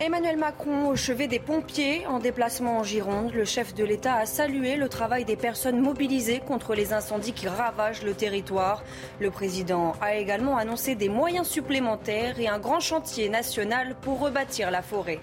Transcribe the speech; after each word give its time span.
Emmanuel 0.00 0.36
Macron 0.36 0.86
au 0.86 0.94
chevet 0.94 1.26
des 1.26 1.40
pompiers 1.40 2.06
en 2.06 2.20
déplacement 2.20 2.78
en 2.78 2.84
Gironde. 2.84 3.32
Le 3.34 3.44
chef 3.44 3.74
de 3.74 3.82
l'État 3.82 4.14
a 4.14 4.26
salué 4.26 4.76
le 4.76 4.88
travail 4.88 5.24
des 5.24 5.34
personnes 5.34 5.80
mobilisées 5.80 6.38
contre 6.38 6.76
les 6.76 6.92
incendies 6.92 7.32
qui 7.32 7.48
ravagent 7.48 8.04
le 8.04 8.14
territoire. 8.14 8.84
Le 9.18 9.32
président 9.32 9.96
a 10.00 10.14
également 10.14 10.56
annoncé 10.56 10.94
des 10.94 11.08
moyens 11.08 11.48
supplémentaires 11.48 12.38
et 12.38 12.46
un 12.46 12.60
grand 12.60 12.78
chantier 12.78 13.28
national 13.28 13.96
pour 14.00 14.20
rebâtir 14.20 14.70
la 14.70 14.82
forêt. 14.82 15.18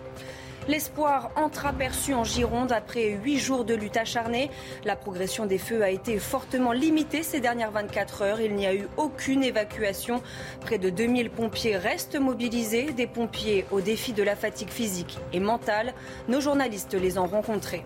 L'espoir 0.68 1.30
entreaperçu 1.36 2.16
en 2.16 2.24
Gironde 2.24 2.72
après 2.72 3.12
huit 3.12 3.38
jours 3.38 3.66
de 3.66 3.76
lutte 3.76 3.98
acharnée. 3.98 4.50
La 4.84 4.96
progression 4.96 5.46
des 5.46 5.60
feux 5.60 5.84
a 5.84 5.92
été 5.92 6.18
fortement 6.18 6.72
limitée 6.72 7.22
ces 7.22 7.40
dernières 7.40 7.70
24 7.70 8.24
heures. 8.24 8.42
Il 8.42 8.56
n'y 8.56 8.66
a 8.66 8.74
eu 8.74 8.88
aucune 8.98 9.44
évacuation. 9.44 10.24
Près 10.62 10.80
de 10.80 10.90
2000 10.90 11.30
pompiers 11.30 11.78
restent 11.78 12.20
mobilisés, 12.20 12.92
des 12.94 13.06
pompiers 13.06 13.66
au 13.70 13.80
défi 13.80 14.12
de 14.12 14.24
la 14.24 14.36
fatigue 14.36 14.70
physique 14.70 15.20
et 15.34 15.40
mentale. 15.40 15.94
Nos 16.30 16.42
journalistes 16.42 16.96
les 16.96 17.20
ont 17.20 17.28
rencontrés. 17.28 17.84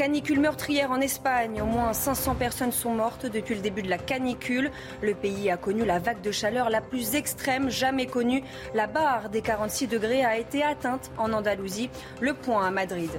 Canicule 0.00 0.40
meurtrière 0.40 0.92
en 0.92 1.02
Espagne. 1.02 1.60
Au 1.60 1.66
moins 1.66 1.92
500 1.92 2.34
personnes 2.34 2.72
sont 2.72 2.94
mortes 2.94 3.26
depuis 3.26 3.54
le 3.54 3.60
début 3.60 3.82
de 3.82 3.90
la 3.90 3.98
canicule. 3.98 4.70
Le 5.02 5.12
pays 5.12 5.50
a 5.50 5.58
connu 5.58 5.84
la 5.84 5.98
vague 5.98 6.22
de 6.22 6.30
chaleur 6.30 6.70
la 6.70 6.80
plus 6.80 7.16
extrême 7.16 7.68
jamais 7.68 8.06
connue. 8.06 8.42
La 8.72 8.86
barre 8.86 9.28
des 9.28 9.42
46 9.42 9.88
degrés 9.88 10.24
a 10.24 10.38
été 10.38 10.62
atteinte 10.62 11.10
en 11.18 11.34
Andalousie. 11.34 11.90
Le 12.22 12.32
point 12.32 12.66
à 12.66 12.70
Madrid. 12.70 13.10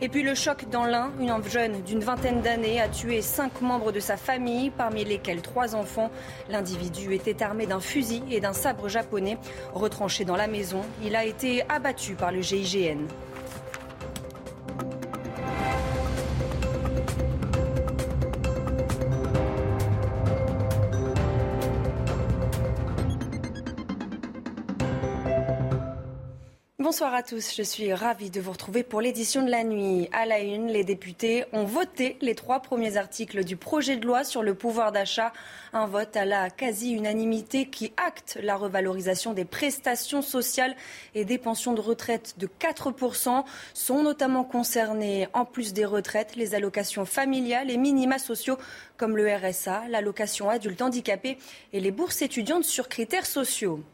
Et 0.00 0.08
puis 0.08 0.22
le 0.22 0.36
choc 0.36 0.66
dans 0.70 0.84
l'Ain. 0.84 1.10
Une 1.18 1.42
jeune 1.42 1.82
d'une 1.82 2.04
vingtaine 2.04 2.40
d'années 2.40 2.80
a 2.80 2.86
tué 2.86 3.20
cinq 3.20 3.60
membres 3.60 3.90
de 3.90 3.98
sa 3.98 4.16
famille, 4.16 4.70
parmi 4.70 5.04
lesquels 5.04 5.42
trois 5.42 5.74
enfants. 5.74 6.12
L'individu 6.48 7.14
était 7.14 7.42
armé 7.42 7.66
d'un 7.66 7.80
fusil 7.80 8.22
et 8.30 8.38
d'un 8.38 8.52
sabre 8.52 8.86
japonais. 8.86 9.38
Retranché 9.74 10.24
dans 10.24 10.36
la 10.36 10.46
maison, 10.46 10.82
il 11.02 11.16
a 11.16 11.24
été 11.24 11.64
abattu 11.68 12.14
par 12.14 12.30
le 12.30 12.42
GIGN. 12.42 13.08
Bonsoir 26.88 27.12
à 27.12 27.22
tous, 27.22 27.54
je 27.54 27.62
suis 27.62 27.92
ravie 27.92 28.30
de 28.30 28.40
vous 28.40 28.52
retrouver 28.52 28.82
pour 28.82 29.02
l'édition 29.02 29.44
de 29.44 29.50
la 29.50 29.62
nuit. 29.62 30.08
À 30.10 30.24
la 30.24 30.38
une, 30.38 30.68
les 30.68 30.84
députés 30.84 31.44
ont 31.52 31.64
voté 31.64 32.16
les 32.22 32.34
trois 32.34 32.60
premiers 32.60 32.96
articles 32.96 33.44
du 33.44 33.56
projet 33.56 33.98
de 33.98 34.06
loi 34.06 34.24
sur 34.24 34.42
le 34.42 34.54
pouvoir 34.54 34.90
d'achat. 34.90 35.34
Un 35.74 35.84
vote 35.84 36.16
à 36.16 36.24
la 36.24 36.48
quasi-unanimité 36.48 37.66
qui 37.66 37.92
acte 37.98 38.38
la 38.42 38.56
revalorisation 38.56 39.34
des 39.34 39.44
prestations 39.44 40.22
sociales 40.22 40.74
et 41.14 41.26
des 41.26 41.36
pensions 41.36 41.74
de 41.74 41.82
retraite 41.82 42.36
de 42.38 42.46
4%. 42.58 43.44
Sont 43.74 44.02
notamment 44.02 44.44
concernés, 44.44 45.28
en 45.34 45.44
plus 45.44 45.74
des 45.74 45.84
retraites, 45.84 46.36
les 46.36 46.54
allocations 46.54 47.04
familiales 47.04 47.70
et 47.70 47.76
minima 47.76 48.18
sociaux 48.18 48.56
comme 48.96 49.14
le 49.14 49.30
RSA, 49.30 49.88
l'allocation 49.90 50.48
adulte 50.48 50.80
handicapé 50.80 51.36
et 51.74 51.80
les 51.80 51.90
bourses 51.90 52.22
étudiantes 52.22 52.64
sur 52.64 52.88
critères 52.88 53.26
sociaux. 53.26 53.84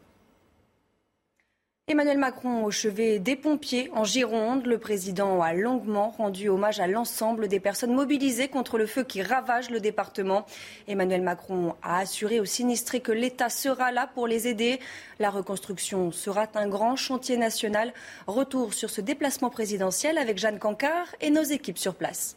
Emmanuel 1.87 2.17
Macron 2.17 2.65
au 2.65 2.71
chevet 2.71 3.19
des 3.19 3.37
pompiers 3.37 3.91
en 3.93 4.05
Gironde. 4.05 4.65
Le 4.65 4.79
président 4.79 5.43
a 5.43 5.53
longuement 5.53 6.09
rendu 6.09 6.49
hommage 6.49 6.81
à 6.81 6.87
l'ensemble 6.87 7.47
des 7.47 7.61
personnes 7.61 7.93
mobilisées 7.93 8.49
contre 8.49 8.79
le 8.79 8.87
feu 8.87 9.05
qui 9.05 9.21
ravage 9.21 9.69
le 9.69 9.81
département. 9.81 10.47
Emmanuel 10.89 11.21
Macron 11.21 11.75
a 11.83 11.99
assuré 11.99 12.41
aux 12.41 12.47
sinistrés 12.47 13.01
que 13.01 13.13
l'État 13.13 13.51
sera 13.51 13.93
là 13.93 14.07
pour 14.07 14.27
les 14.27 14.49
aider. 14.49 14.81
La 15.19 15.29
reconstruction 15.29 16.11
sera 16.11 16.47
un 16.55 16.69
grand 16.69 16.97
chantier 16.97 17.37
national. 17.37 17.93
Retour 18.27 18.73
sur 18.73 18.89
ce 18.89 19.03
déplacement 19.03 19.51
présidentiel 19.51 20.17
avec 20.17 20.39
Jeanne 20.39 20.59
Cancard 20.59 21.15
et 21.21 21.29
nos 21.29 21.43
équipes 21.43 21.77
sur 21.77 21.97
place. 21.97 22.35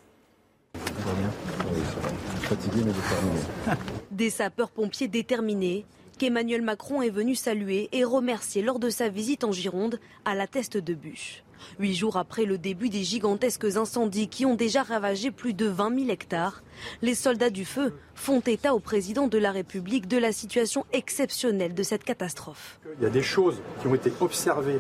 Des 4.12 4.30
sapeurs-pompiers 4.30 5.08
déterminés 5.08 5.86
qu'Emmanuel 6.18 6.62
Macron 6.62 7.02
est 7.02 7.10
venu 7.10 7.36
saluer 7.36 7.90
et 7.92 8.04
remercier 8.04 8.62
lors 8.62 8.80
de 8.80 8.90
sa 8.90 9.10
visite 9.10 9.44
en 9.44 9.52
Gironde 9.52 10.00
à 10.26 10.36
la 10.36 10.48
Teste 10.48 10.78
de 10.78 10.94
Bûche. 10.94 11.44
Huit 11.80 11.96
jours 11.96 12.18
après 12.18 12.46
le 12.46 12.58
début 12.58 12.90
des 12.90 13.04
gigantesques 13.04 13.78
incendies 13.78 14.28
qui 14.28 14.46
ont 14.46 14.56
déjà 14.56 14.84
ravagé 14.84 15.32
plus 15.32 15.54
de 15.54 15.68
20 15.68 16.00
000 16.00 16.10
hectares, 16.12 16.64
les 17.02 17.16
soldats 17.16 17.50
du 17.50 17.66
feu 17.66 17.94
font 18.16 18.42
état 18.42 18.74
au 18.74 18.80
président 18.80 19.28
de 19.28 19.38
la 19.38 19.52
République 19.52 20.08
de 20.08 20.18
la 20.18 20.32
situation 20.32 20.86
exceptionnelle 20.94 21.74
de 21.74 21.84
cette 21.84 22.04
catastrophe. 22.04 22.80
Il 23.00 23.04
y 23.04 23.08
a 23.08 23.12
des 23.12 23.24
choses 23.24 23.62
qui 23.82 23.88
ont 23.88 23.96
été 23.96 24.12
observées 24.20 24.80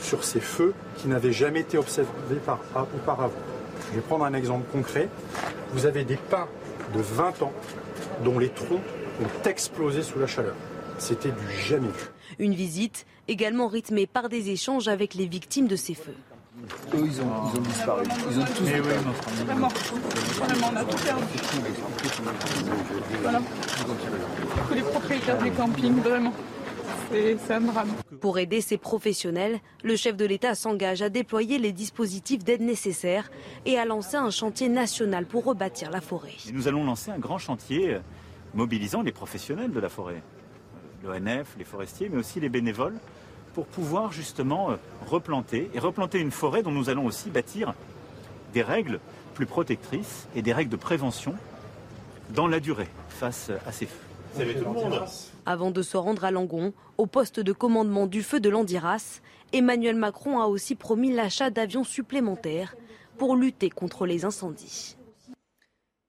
sur 0.00 0.24
ces 0.24 0.40
feux 0.40 0.74
qui 0.96 1.08
n'avaient 1.08 1.32
jamais 1.32 1.60
été 1.60 1.76
observées 1.76 2.08
auparavant. 2.94 3.32
Je 3.90 3.96
vais 3.96 4.02
prendre 4.02 4.24
un 4.24 4.34
exemple 4.34 4.70
concret. 4.72 5.08
Vous 5.72 5.86
avez 5.86 6.04
des 6.04 6.16
pins 6.16 6.48
de 6.94 7.00
20 7.00 7.42
ans 7.42 7.52
dont 8.24 8.38
les 8.38 8.48
troncs 8.48 8.80
ont 9.20 9.48
explosé 9.48 10.02
sous 10.02 10.18
la 10.18 10.26
chaleur. 10.26 10.54
C'était 10.98 11.30
du 11.30 11.50
jamais 11.66 11.88
vu. 11.88 12.10
Une 12.38 12.54
visite 12.54 13.06
également 13.28 13.68
rythmée 13.68 14.06
par 14.06 14.28
des 14.28 14.50
échanges 14.50 14.88
avec 14.88 15.14
les 15.14 15.26
victimes 15.26 15.66
de 15.66 15.76
ces 15.76 15.94
feux. 15.94 16.14
Eux, 16.94 17.06
ils 17.06 17.20
ont, 17.22 17.30
ils 17.52 17.58
ont 17.58 17.62
disparu. 17.62 18.04
Ils 18.30 18.38
ont 18.38 18.44
tous 18.44 18.62
disparu. 18.64 18.82
Vraiment, 19.46 19.68
vraiment, 19.68 20.66
on 20.72 20.76
a 20.76 20.84
tout 20.84 20.98
perdu. 20.98 21.22
Voilà. 23.22 23.40
Tous 24.68 24.74
les 24.74 24.82
propriétaires 24.82 25.38
des 25.38 25.50
campings, 25.50 26.00
vraiment. 26.00 26.32
C'est 27.10 27.36
un 27.50 27.60
drame. 27.60 27.88
Pour 28.20 28.38
aider 28.38 28.60
ces 28.60 28.76
professionnels, 28.76 29.58
le 29.82 29.96
chef 29.96 30.16
de 30.16 30.24
l'État 30.24 30.54
s'engage 30.54 31.02
à 31.02 31.08
déployer 31.08 31.58
les 31.58 31.72
dispositifs 31.72 32.44
d'aide 32.44 32.60
nécessaires 32.60 33.30
et 33.64 33.78
à 33.78 33.84
lancer 33.84 34.16
un 34.16 34.30
chantier 34.30 34.68
national 34.68 35.26
pour 35.26 35.44
rebâtir 35.44 35.90
la 35.90 36.00
forêt. 36.00 36.34
Et 36.48 36.52
nous 36.52 36.68
allons 36.68 36.84
lancer 36.84 37.10
un 37.10 37.18
grand 37.18 37.38
chantier 37.38 37.96
mobilisant 38.54 39.02
les 39.02 39.12
professionnels 39.12 39.72
de 39.72 39.80
la 39.80 39.88
forêt, 39.88 40.22
l'ONF, 41.04 41.54
les 41.58 41.64
forestiers, 41.64 42.08
mais 42.08 42.18
aussi 42.18 42.40
les 42.40 42.48
bénévoles, 42.48 42.98
pour 43.54 43.66
pouvoir 43.66 44.12
justement 44.12 44.70
euh, 44.70 44.76
replanter 45.06 45.70
et 45.74 45.78
replanter 45.78 46.20
une 46.20 46.30
forêt 46.30 46.62
dont 46.62 46.70
nous 46.70 46.88
allons 46.88 47.06
aussi 47.06 47.30
bâtir 47.30 47.74
des 48.52 48.62
règles 48.62 49.00
plus 49.34 49.46
protectrices 49.46 50.28
et 50.34 50.42
des 50.42 50.52
règles 50.52 50.70
de 50.70 50.76
prévention 50.76 51.34
dans 52.30 52.46
la 52.46 52.60
durée 52.60 52.88
face 53.08 53.50
à 53.66 53.72
ces 53.72 53.86
feux. 53.86 53.96
Salut 54.36 54.54
tout 54.54 54.64
le 54.64 54.70
monde. 54.70 55.04
Avant 55.46 55.70
de 55.70 55.82
se 55.82 55.96
rendre 55.96 56.24
à 56.24 56.30
Langon, 56.30 56.72
au 56.98 57.06
poste 57.06 57.40
de 57.40 57.52
commandement 57.52 58.06
du 58.06 58.22
feu 58.22 58.38
de 58.38 58.48
l'Andiras, 58.48 59.20
Emmanuel 59.52 59.96
Macron 59.96 60.38
a 60.38 60.46
aussi 60.46 60.76
promis 60.76 61.12
l'achat 61.12 61.50
d'avions 61.50 61.82
supplémentaires 61.82 62.76
pour 63.18 63.34
lutter 63.34 63.70
contre 63.70 64.06
les 64.06 64.24
incendies. 64.24 64.96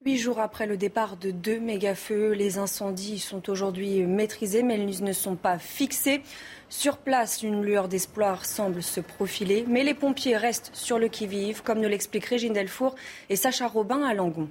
Huit 0.04 0.18
jours 0.18 0.40
après 0.40 0.66
le 0.66 0.78
départ 0.78 1.16
de 1.16 1.30
deux 1.30 1.60
méga-feux, 1.60 2.32
les 2.32 2.58
incendies 2.58 3.20
sont 3.20 3.52
aujourd'hui 3.52 4.02
maîtrisés, 4.02 4.64
mais 4.64 4.80
ils 4.80 5.04
ne 5.04 5.14
sont 5.14 5.36
pas 5.36 5.60
fixés. 5.60 6.24
Sur 6.70 6.98
place, 6.98 7.44
une 7.44 7.62
lueur 7.62 7.88
d'espoir 7.88 8.46
semble 8.46 8.82
se 8.82 9.00
profiler, 9.00 9.64
mais 9.68 9.84
les 9.84 9.94
pompiers 9.94 10.38
restent 10.38 10.72
sur 10.74 10.98
le 10.98 11.08
qui-vive, 11.08 11.62
comme 11.62 11.80
nous 11.80 11.88
l'expliquent 11.88 12.26
Régine 12.26 12.54
Delfour 12.54 12.96
et 13.30 13.36
Sacha 13.36 13.68
Robin 13.68 14.02
à 14.02 14.16
Langon 14.16 14.50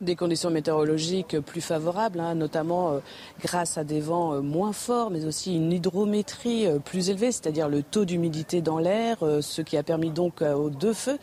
des 0.00 0.16
conditions 0.16 0.50
météorologiques 0.50 1.40
plus 1.40 1.60
favorables, 1.60 2.20
hein, 2.20 2.34
notamment 2.34 2.92
euh, 2.92 2.98
grâce 3.40 3.78
à 3.78 3.84
des 3.84 4.00
vents 4.00 4.34
euh, 4.34 4.40
moins 4.40 4.72
forts, 4.72 5.10
mais 5.10 5.24
aussi 5.24 5.56
une 5.56 5.72
hydrométrie 5.72 6.66
euh, 6.66 6.78
plus 6.78 7.08
élevée, 7.08 7.32
c'est-à-dire 7.32 7.68
le 7.68 7.82
taux 7.82 8.04
d'humidité 8.04 8.60
dans 8.60 8.78
l'air, 8.78 9.18
ce 9.40 9.62
qui 9.62 9.76
a 9.76 9.82
permis 9.82 10.10
donc 10.10 10.42
aux 10.42 10.70
deux 10.70 10.92
feux 10.92 11.18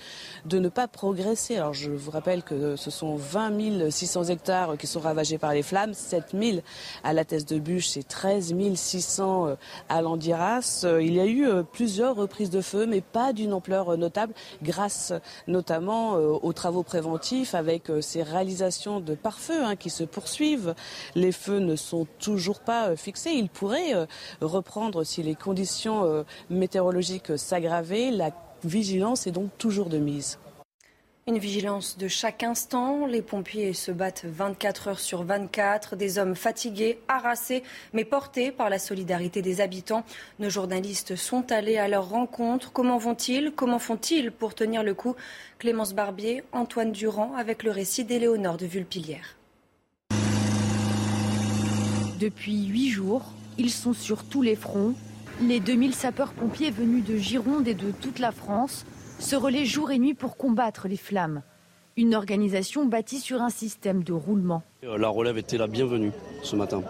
de 0.45 0.59
ne 0.59 0.69
pas 0.69 0.87
progresser. 0.87 1.57
Alors 1.57 1.73
je 1.73 1.91
vous 1.91 2.11
rappelle 2.11 2.43
que 2.43 2.75
ce 2.75 2.89
sont 2.89 3.15
20 3.15 3.89
600 3.89 4.25
hectares 4.25 4.77
qui 4.77 4.87
sont 4.87 4.99
ravagés 4.99 5.37
par 5.37 5.53
les 5.53 5.63
flammes, 5.63 5.93
7 5.93 6.35
000 6.39 6.57
à 7.03 7.13
la 7.13 7.25
Thèse 7.25 7.45
de 7.45 7.59
Bûche 7.59 7.97
et 7.97 8.03
13 8.03 8.55
600 8.75 9.55
à 9.89 10.01
Landiras. 10.01 10.85
Il 11.01 11.13
y 11.13 11.19
a 11.19 11.27
eu 11.27 11.47
plusieurs 11.71 12.15
reprises 12.15 12.49
de 12.49 12.61
feu, 12.61 12.85
mais 12.85 13.01
pas 13.01 13.33
d'une 13.33 13.53
ampleur 13.53 13.97
notable, 13.97 14.33
grâce 14.61 15.13
notamment 15.47 16.13
aux 16.13 16.53
travaux 16.53 16.83
préventifs 16.83 17.55
avec 17.55 17.91
ces 18.01 18.23
réalisations 18.23 18.62
de 18.63 19.15
pare-feu 19.15 19.63
hein, 19.63 19.75
qui 19.75 19.89
se 19.89 20.04
poursuivent. 20.04 20.74
Les 21.15 21.31
feux 21.31 21.60
ne 21.60 21.75
sont 21.75 22.07
toujours 22.19 22.60
pas 22.60 22.89
euh, 22.89 22.95
fixés. 22.95 23.31
Ils 23.31 23.50
pourraient 23.50 23.94
euh, 23.94 24.06
reprendre 24.42 25.04
si 25.04 25.21
les 25.21 25.36
conditions 25.36 26.06
euh, 26.06 26.24
météorologiques 26.50 27.38
s'aggravaient. 27.38 28.12
La 28.12 28.31
vigilance 28.63 29.27
est 29.27 29.31
donc 29.31 29.50
toujours 29.57 29.89
de 29.89 29.98
mise. 29.98 30.39
Une 31.25 31.37
vigilance 31.37 31.97
de 31.97 32.09
chaque 32.09 32.43
instant. 32.43 33.05
Les 33.05 33.21
pompiers 33.21 33.71
se 33.71 33.91
battent 33.91 34.25
24 34.25 34.87
heures 34.89 34.99
sur 34.99 35.23
24. 35.23 35.95
Des 35.95 36.19
hommes 36.19 36.35
fatigués, 36.35 36.99
harassés, 37.07 37.63
mais 37.93 38.03
portés 38.03 38.51
par 38.51 38.69
la 38.69 38.77
solidarité 38.77 39.41
des 39.41 39.61
habitants. 39.61 40.03
Nos 40.39 40.49
journalistes 40.49 41.15
sont 41.15 41.49
allés 41.53 41.77
à 41.77 41.87
leur 41.87 42.09
rencontre. 42.09 42.73
Comment 42.73 42.97
vont-ils? 42.97 43.53
Comment 43.55 43.79
font-ils 43.79 44.33
pour 44.33 44.53
tenir 44.53 44.83
le 44.83 44.93
coup? 44.93 45.15
Clémence 45.59 45.93
Barbier, 45.93 46.43
Antoine 46.51 46.91
Durand, 46.91 47.33
avec 47.37 47.63
le 47.63 47.71
récit 47.71 48.03
d'Éléonore 48.03 48.57
de 48.57 48.65
Vulpilière. 48.65 49.37
Depuis 52.19 52.65
huit 52.65 52.89
jours, 52.89 53.31
ils 53.57 53.71
sont 53.71 53.93
sur 53.93 54.25
tous 54.25 54.41
les 54.41 54.57
fronts. 54.57 54.93
Les 55.41 55.61
2000 55.61 55.95
sapeurs-pompiers 55.95 56.71
venus 56.71 57.05
de 57.05 57.15
Gironde 57.15 57.69
et 57.69 57.75
de 57.75 57.91
toute 57.91 58.19
la 58.19 58.33
France 58.33 58.85
se 59.23 59.35
relaient 59.37 59.65
jour 59.65 59.91
et 59.91 59.99
nuit 59.99 60.13
pour 60.13 60.35
combattre 60.35 60.87
les 60.87 60.97
flammes. 60.97 61.43
Une 61.95 62.13
organisation 62.13 62.85
bâtie 62.85 63.19
sur 63.19 63.41
un 63.41 63.49
système 63.49 64.03
de 64.03 64.11
roulement. 64.11 64.63
La 64.81 65.07
relève 65.07 65.37
était 65.37 65.57
la 65.57 65.67
bienvenue 65.67 66.11
ce 66.41 66.55
matin. 66.55 66.83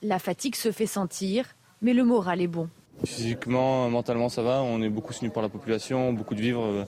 La 0.00 0.18
fatigue 0.18 0.54
se 0.54 0.70
fait 0.70 0.86
sentir, 0.86 1.46
mais 1.80 1.92
le 1.92 2.04
moral 2.04 2.40
est 2.40 2.46
bon. 2.46 2.68
Physiquement, 3.04 3.90
mentalement, 3.90 4.28
ça 4.28 4.42
va. 4.42 4.62
On 4.62 4.80
est 4.80 4.88
beaucoup 4.88 5.12
soutenu 5.12 5.30
par 5.30 5.42
la 5.42 5.48
population, 5.48 6.12
beaucoup 6.12 6.36
de 6.36 6.40
vivres. 6.40 6.86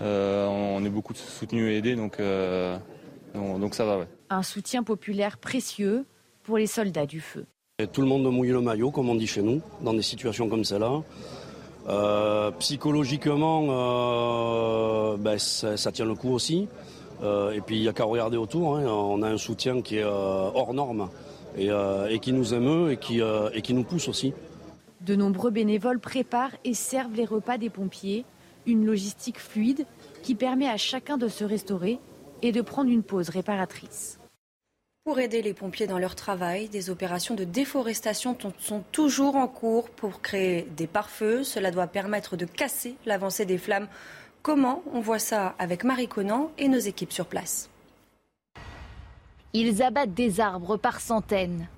Euh, 0.00 0.46
on 0.46 0.84
est 0.84 0.90
beaucoup 0.90 1.14
soutenu 1.14 1.70
et 1.70 1.78
aidé, 1.78 1.96
donc, 1.96 2.20
euh, 2.20 2.76
donc 3.34 3.74
ça 3.74 3.86
va. 3.86 3.98
Ouais. 3.98 4.08
Un 4.28 4.42
soutien 4.42 4.82
populaire 4.82 5.38
précieux 5.38 6.04
pour 6.42 6.58
les 6.58 6.66
soldats 6.66 7.06
du 7.06 7.20
feu. 7.20 7.46
Et 7.78 7.86
tout 7.86 8.02
le 8.02 8.06
monde 8.06 8.30
mouille 8.30 8.50
le 8.50 8.60
maillot, 8.60 8.90
comme 8.90 9.08
on 9.08 9.14
dit 9.14 9.26
chez 9.26 9.42
nous, 9.42 9.62
dans 9.80 9.94
des 9.94 10.02
situations 10.02 10.48
comme 10.48 10.64
celle-là. 10.64 11.02
Euh, 11.88 12.50
psychologiquement, 12.58 13.66
euh, 13.68 15.16
ben, 15.16 15.38
ça, 15.38 15.92
tient 15.92 16.04
le 16.04 16.14
coup 16.14 16.32
aussi. 16.32 16.68
Euh, 17.22 17.52
et 17.52 17.60
puis 17.60 17.76
il 17.76 17.82
n'y 17.82 17.88
a 17.88 17.92
qu'à 17.92 18.04
regarder 18.04 18.36
autour. 18.36 18.76
Hein. 18.76 18.84
On 18.86 19.22
a 19.22 19.28
un 19.28 19.38
soutien 19.38 19.80
qui 19.82 19.98
est 19.98 20.04
hors 20.04 20.74
norme 20.74 21.08
et, 21.56 22.18
qui 22.20 22.32
nous 22.32 22.54
émeut 22.54 22.92
et 22.92 22.96
qui 23.62 23.74
nous 23.74 23.84
pousse 23.84 24.08
aussi. 24.08 24.34
De 25.00 25.14
nombreux 25.14 25.50
bénévoles 25.50 26.00
préparent 26.00 26.56
et 26.64 26.74
servent 26.74 27.14
les 27.14 27.24
repas 27.24 27.58
des 27.58 27.70
pompiers. 27.70 28.24
Une 28.66 28.84
logistique 28.84 29.38
fluide 29.38 29.86
qui 30.24 30.34
permet 30.34 30.68
à 30.68 30.76
chacun 30.76 31.16
de 31.16 31.28
se 31.28 31.44
restaurer 31.44 32.00
et 32.42 32.50
de 32.50 32.60
prendre 32.60 32.90
une 32.90 33.04
pause 33.04 33.28
réparatrice. 33.28 34.18
Pour 35.06 35.20
aider 35.20 35.40
les 35.40 35.54
pompiers 35.54 35.86
dans 35.86 36.00
leur 36.00 36.16
travail, 36.16 36.68
des 36.68 36.90
opérations 36.90 37.36
de 37.36 37.44
déforestation 37.44 38.36
sont 38.58 38.82
toujours 38.90 39.36
en 39.36 39.46
cours 39.46 39.88
pour 39.88 40.20
créer 40.20 40.66
des 40.76 40.88
pare-feux. 40.88 41.44
Cela 41.44 41.70
doit 41.70 41.86
permettre 41.86 42.36
de 42.36 42.44
casser 42.44 42.96
l'avancée 43.06 43.44
des 43.44 43.56
flammes. 43.56 43.86
Comment 44.42 44.82
On 44.92 44.98
voit 44.98 45.20
ça 45.20 45.54
avec 45.60 45.84
Marie 45.84 46.08
Conan 46.08 46.50
et 46.58 46.66
nos 46.66 46.80
équipes 46.80 47.12
sur 47.12 47.26
place. 47.26 47.70
Ils 49.52 49.80
abattent 49.80 50.12
des 50.12 50.40
arbres 50.40 50.76
par 50.76 50.98
centaines 50.98 51.68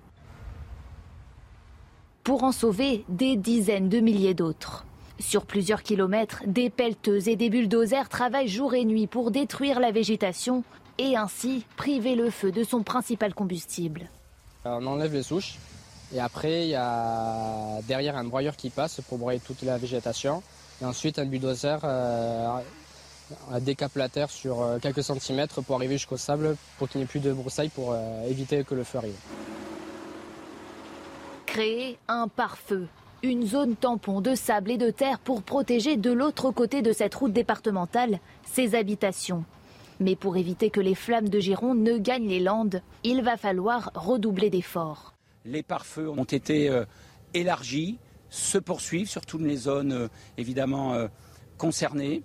pour 2.24 2.44
en 2.44 2.52
sauver 2.52 3.04
des 3.10 3.36
dizaines 3.36 3.90
de 3.90 4.00
milliers 4.00 4.32
d'autres. 4.32 4.86
Sur 5.18 5.44
plusieurs 5.44 5.82
kilomètres, 5.82 6.44
des 6.46 6.70
pelleteuses 6.70 7.28
et 7.28 7.36
des 7.36 7.50
bulldozers 7.50 8.08
travaillent 8.08 8.48
jour 8.48 8.72
et 8.72 8.86
nuit 8.86 9.06
pour 9.06 9.30
détruire 9.30 9.80
la 9.80 9.90
végétation 9.90 10.64
et 10.98 11.16
ainsi 11.16 11.64
priver 11.76 12.14
le 12.14 12.30
feu 12.30 12.52
de 12.52 12.64
son 12.64 12.82
principal 12.82 13.34
combustible. 13.34 14.08
On 14.64 14.86
enlève 14.86 15.14
les 15.14 15.22
souches 15.22 15.56
et 16.12 16.20
après 16.20 16.64
il 16.64 16.70
y 16.70 16.74
a 16.74 17.80
derrière 17.86 18.16
un 18.16 18.24
broyeur 18.24 18.56
qui 18.56 18.70
passe 18.70 19.00
pour 19.08 19.18
broyer 19.18 19.40
toute 19.40 19.62
la 19.62 19.78
végétation 19.78 20.42
et 20.82 20.84
ensuite 20.84 21.18
un 21.18 21.24
bulldozer, 21.24 21.80
euh, 21.84 22.58
décape 23.60 23.96
la 23.96 24.08
terre 24.08 24.30
sur 24.30 24.78
quelques 24.80 25.02
centimètres 25.02 25.62
pour 25.62 25.76
arriver 25.76 25.94
jusqu'au 25.94 26.16
sable 26.16 26.56
pour 26.78 26.88
qu'il 26.88 27.00
n'y 27.00 27.04
ait 27.04 27.08
plus 27.08 27.20
de 27.20 27.32
broussailles 27.32 27.68
pour 27.68 27.92
euh, 27.92 28.28
éviter 28.28 28.64
que 28.64 28.74
le 28.74 28.84
feu 28.84 28.98
arrive. 28.98 29.18
Créer 31.46 31.98
un 32.08 32.28
pare-feu, 32.28 32.86
une 33.22 33.46
zone 33.46 33.74
tampon 33.74 34.20
de 34.20 34.34
sable 34.34 34.70
et 34.70 34.76
de 34.76 34.90
terre 34.90 35.18
pour 35.18 35.42
protéger 35.42 35.96
de 35.96 36.12
l'autre 36.12 36.50
côté 36.50 36.82
de 36.82 36.92
cette 36.92 37.14
route 37.14 37.32
départementale 37.32 38.18
ces 38.44 38.74
habitations. 38.74 39.44
Mais 40.00 40.16
pour 40.16 40.36
éviter 40.36 40.70
que 40.70 40.80
les 40.80 40.94
flammes 40.94 41.28
de 41.28 41.40
Gironde 41.40 41.78
ne 41.78 41.98
gagnent 41.98 42.28
les 42.28 42.40
Landes, 42.40 42.82
il 43.04 43.22
va 43.22 43.36
falloir 43.36 43.90
redoubler 43.94 44.50
d'efforts. 44.50 45.14
Les 45.44 45.62
pare-feux 45.62 46.08
ont 46.08 46.24
été 46.24 46.68
euh, 46.70 46.84
élargis, 47.34 47.98
se 48.30 48.58
poursuivent 48.58 49.08
sur 49.08 49.26
toutes 49.26 49.42
les 49.42 49.56
zones 49.56 49.92
euh, 49.92 50.08
évidemment 50.36 50.94
euh, 50.94 51.08
concernées, 51.56 52.22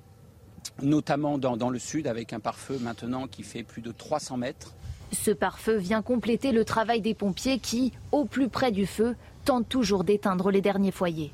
notamment 0.81 1.38
dans, 1.38 1.58
dans, 1.58 1.70
le 1.70 1.80
sud 1.80 2.08
avec 2.08 2.34
un 2.34 2.40
pare-feu 2.40 2.78
maintenant 2.80 3.28
qui 3.28 3.44
fait 3.44 3.64
plus 3.64 3.81
de 3.81 3.92
300 3.92 4.38
mètres. 4.38 4.74
Ce 5.12 5.31
pare-feu 5.31 5.78
vient 5.78 6.02
compléter 6.02 6.52
le 6.52 6.66
travail 6.66 7.02
des 7.02 7.14
pompiers 7.14 7.60
qui, 7.60 7.92
au 8.12 8.26
plus 8.26 8.50
près 8.50 8.72
du 8.72 8.86
feu, 8.86 9.16
tentent 9.46 9.69
toujours 9.69 10.04
d'éteindre 10.04 10.52
les 10.52 10.62
derniers 10.62 10.92
foyers. 10.92 11.31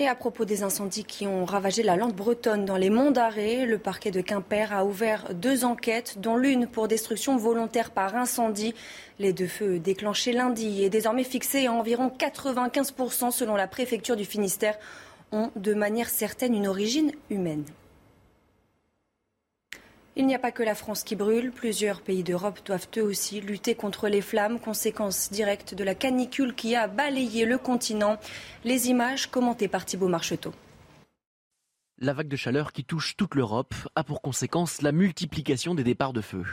Et 0.00 0.06
à 0.06 0.14
propos 0.14 0.44
des 0.44 0.62
incendies 0.62 1.02
qui 1.02 1.26
ont 1.26 1.44
ravagé 1.44 1.82
la 1.82 1.96
lande 1.96 2.14
bretonne 2.14 2.64
dans 2.64 2.76
les 2.76 2.88
monts 2.88 3.10
d'Arrée, 3.10 3.66
le 3.66 3.78
parquet 3.78 4.12
de 4.12 4.20
Quimper 4.20 4.72
a 4.72 4.84
ouvert 4.84 5.34
deux 5.34 5.64
enquêtes, 5.64 6.20
dont 6.20 6.36
l'une 6.36 6.68
pour 6.68 6.86
destruction 6.86 7.36
volontaire 7.36 7.90
par 7.90 8.14
incendie. 8.14 8.76
Les 9.18 9.32
deux 9.32 9.48
feux 9.48 9.80
déclenchés 9.80 10.30
lundi 10.30 10.84
et 10.84 10.88
désormais 10.88 11.24
fixés 11.24 11.66
à 11.66 11.72
environ 11.72 12.12
95% 12.16 13.32
selon 13.32 13.56
la 13.56 13.66
préfecture 13.66 14.14
du 14.14 14.24
Finistère 14.24 14.78
ont 15.32 15.50
de 15.56 15.74
manière 15.74 16.10
certaine 16.10 16.54
une 16.54 16.68
origine 16.68 17.10
humaine. 17.28 17.64
Il 20.20 20.26
n'y 20.26 20.34
a 20.34 20.40
pas 20.40 20.50
que 20.50 20.64
la 20.64 20.74
France 20.74 21.04
qui 21.04 21.14
brûle. 21.14 21.52
Plusieurs 21.52 22.00
pays 22.00 22.24
d'Europe 22.24 22.58
doivent 22.66 22.88
eux 22.96 23.04
aussi 23.04 23.40
lutter 23.40 23.76
contre 23.76 24.08
les 24.08 24.20
flammes, 24.20 24.58
conséquence 24.58 25.30
directe 25.30 25.74
de 25.74 25.84
la 25.84 25.94
canicule 25.94 26.56
qui 26.56 26.74
a 26.74 26.88
balayé 26.88 27.44
le 27.44 27.56
continent. 27.56 28.18
Les 28.64 28.88
images 28.88 29.28
commentées 29.28 29.68
par 29.68 29.84
Thibault 29.84 30.08
Marcheteau. 30.08 30.52
La 32.00 32.14
vague 32.14 32.26
de 32.26 32.34
chaleur 32.34 32.72
qui 32.72 32.82
touche 32.82 33.16
toute 33.16 33.36
l'Europe 33.36 33.76
a 33.94 34.02
pour 34.02 34.20
conséquence 34.20 34.82
la 34.82 34.90
multiplication 34.90 35.76
des 35.76 35.84
départs 35.84 36.12
de 36.12 36.20
feu. 36.20 36.44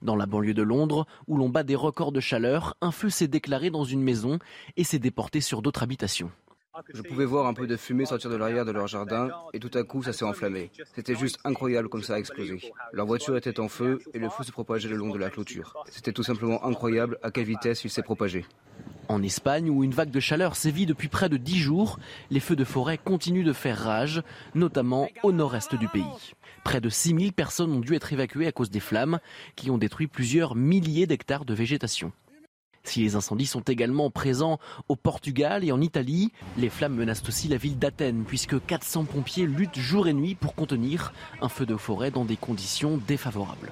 Dans 0.00 0.16
la 0.16 0.24
banlieue 0.24 0.54
de 0.54 0.62
Londres, 0.62 1.06
où 1.26 1.36
l'on 1.36 1.50
bat 1.50 1.62
des 1.62 1.76
records 1.76 2.12
de 2.12 2.20
chaleur, 2.20 2.74
un 2.80 2.90
feu 2.90 3.10
s'est 3.10 3.28
déclaré 3.28 3.68
dans 3.68 3.84
une 3.84 4.02
maison 4.02 4.38
et 4.78 4.84
s'est 4.84 4.98
déporté 4.98 5.42
sur 5.42 5.60
d'autres 5.60 5.82
habitations. 5.82 6.30
Je 6.92 7.02
pouvais 7.02 7.24
voir 7.24 7.46
un 7.46 7.54
peu 7.54 7.66
de 7.66 7.76
fumée 7.76 8.06
sortir 8.06 8.30
de 8.30 8.36
l'arrière 8.36 8.64
de 8.64 8.72
leur 8.72 8.86
jardin 8.86 9.30
et 9.52 9.60
tout 9.60 9.70
à 9.74 9.82
coup 9.82 10.02
ça 10.02 10.12
s'est 10.12 10.24
enflammé. 10.24 10.70
C'était 10.94 11.14
juste 11.14 11.38
incroyable 11.44 11.88
comme 11.88 12.02
ça 12.02 12.14
a 12.14 12.18
explosé. 12.18 12.60
Leur 12.92 13.06
voiture 13.06 13.36
était 13.36 13.60
en 13.60 13.68
feu 13.68 14.00
et 14.14 14.18
le 14.18 14.28
feu 14.28 14.44
se 14.44 14.52
propageait 14.52 14.88
le 14.88 14.96
long 14.96 15.10
de 15.10 15.18
la 15.18 15.30
clôture. 15.30 15.74
C'était 15.90 16.12
tout 16.12 16.22
simplement 16.22 16.64
incroyable 16.64 17.18
à 17.22 17.30
quelle 17.30 17.44
vitesse 17.44 17.84
il 17.84 17.90
s'est 17.90 18.02
propagé. 18.02 18.44
En 19.08 19.22
Espagne, 19.22 19.70
où 19.70 19.82
une 19.82 19.90
vague 19.90 20.10
de 20.10 20.20
chaleur 20.20 20.54
sévit 20.54 20.86
depuis 20.86 21.08
près 21.08 21.28
de 21.28 21.36
10 21.36 21.58
jours, 21.58 21.98
les 22.30 22.38
feux 22.38 22.54
de 22.54 22.64
forêt 22.64 22.96
continuent 22.96 23.44
de 23.44 23.52
faire 23.52 23.76
rage, 23.76 24.22
notamment 24.54 25.08
au 25.22 25.32
nord-est 25.32 25.74
du 25.74 25.88
pays. 25.88 26.34
Près 26.64 26.80
de 26.80 26.88
6000 26.88 27.32
personnes 27.32 27.72
ont 27.72 27.80
dû 27.80 27.94
être 27.94 28.12
évacuées 28.12 28.46
à 28.46 28.52
cause 28.52 28.70
des 28.70 28.80
flammes 28.80 29.18
qui 29.56 29.70
ont 29.70 29.78
détruit 29.78 30.06
plusieurs 30.06 30.54
milliers 30.54 31.06
d'hectares 31.06 31.44
de 31.44 31.54
végétation. 31.54 32.12
Si 32.84 33.02
les 33.02 33.14
incendies 33.14 33.46
sont 33.46 33.60
également 33.60 34.10
présents 34.10 34.58
au 34.88 34.96
Portugal 34.96 35.64
et 35.64 35.72
en 35.72 35.80
Italie, 35.80 36.32
les 36.56 36.70
flammes 36.70 36.94
menacent 36.94 37.28
aussi 37.28 37.48
la 37.48 37.56
ville 37.56 37.78
d'Athènes 37.78 38.24
puisque 38.26 38.64
400 38.64 39.04
pompiers 39.04 39.46
luttent 39.46 39.78
jour 39.78 40.08
et 40.08 40.12
nuit 40.12 40.34
pour 40.34 40.54
contenir 40.54 41.12
un 41.40 41.48
feu 41.48 41.66
de 41.66 41.76
forêt 41.76 42.10
dans 42.10 42.24
des 42.24 42.36
conditions 42.36 42.98
défavorables. 43.06 43.70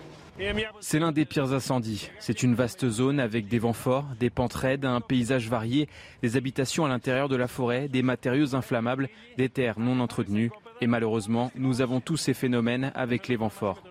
C'est 0.80 1.00
l'un 1.00 1.10
des 1.10 1.24
pires 1.24 1.52
incendies. 1.52 2.10
C'est 2.20 2.44
une 2.44 2.54
vaste 2.54 2.88
zone 2.88 3.18
avec 3.18 3.48
des 3.48 3.58
vents 3.58 3.72
forts, 3.72 4.06
des 4.20 4.30
pentes 4.30 4.54
raides, 4.54 4.84
un 4.84 5.00
paysage 5.00 5.48
varié, 5.48 5.88
des 6.22 6.36
habitations 6.36 6.84
à 6.84 6.88
l'intérieur 6.88 7.28
de 7.28 7.34
la 7.34 7.48
forêt, 7.48 7.88
des 7.88 8.02
matériaux 8.02 8.54
inflammables, 8.54 9.08
des 9.36 9.48
terres 9.48 9.80
non 9.80 9.98
entretenues. 9.98 10.52
Et 10.80 10.86
malheureusement, 10.86 11.50
nous 11.56 11.80
avons 11.80 12.00
tous 12.00 12.16
ces 12.16 12.34
phénomènes 12.34 12.92
avec 12.94 13.26
les 13.26 13.34
vents 13.34 13.48
forts. 13.48 13.82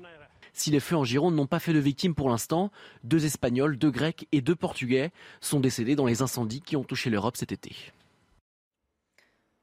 Si 0.57 0.71
les 0.71 0.79
feux 0.79 0.95
en 0.95 1.03
Gironde 1.03 1.35
n'ont 1.35 1.45
pas 1.45 1.59
fait 1.59 1.71
de 1.71 1.77
victimes 1.77 2.15
pour 2.15 2.29
l'instant, 2.29 2.71
deux 3.03 3.27
Espagnols, 3.27 3.77
deux 3.77 3.91
Grecs 3.91 4.27
et 4.31 4.41
deux 4.41 4.55
Portugais 4.55 5.11
sont 5.39 5.59
décédés 5.59 5.95
dans 5.95 6.07
les 6.07 6.23
incendies 6.23 6.61
qui 6.61 6.75
ont 6.75 6.83
touché 6.83 7.11
l'Europe 7.11 7.37
cet 7.37 7.51
été. 7.51 7.75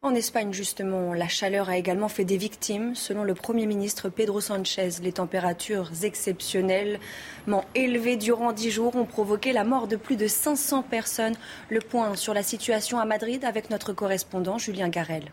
En 0.03 0.15
Espagne, 0.15 0.53
justement, 0.53 1.13
la 1.13 1.27
chaleur 1.27 1.69
a 1.69 1.79
également 1.79 2.07
fait 2.07 2.25
des 2.25 2.37
victimes. 2.37 2.95
Selon 2.95 3.25
le 3.25 3.35
Premier 3.35 3.67
ministre 3.67 4.09
Pedro 4.09 4.41
Sanchez, 4.41 4.91
les 5.03 5.13
températures 5.13 5.91
exceptionnellement 6.05 7.65
élevées 7.75 8.17
durant 8.17 8.53
dix 8.53 8.71
jours 8.71 8.95
ont 8.95 9.07
provoqué 9.07 9.53
la 9.53 9.65
mort 9.65 9.89
de 9.89 9.97
plus 9.97 10.17
de 10.17 10.29
500 10.29 10.85
personnes. 10.85 11.35
Le 11.71 11.81
point 11.81 12.15
sur 12.15 12.35
la 12.35 12.45
situation 12.45 13.01
à 13.01 13.05
Madrid 13.05 13.45
avec 13.45 13.69
notre 13.69 13.93
correspondant 13.93 14.59
Julien 14.59 14.91
Garel. 14.91 15.25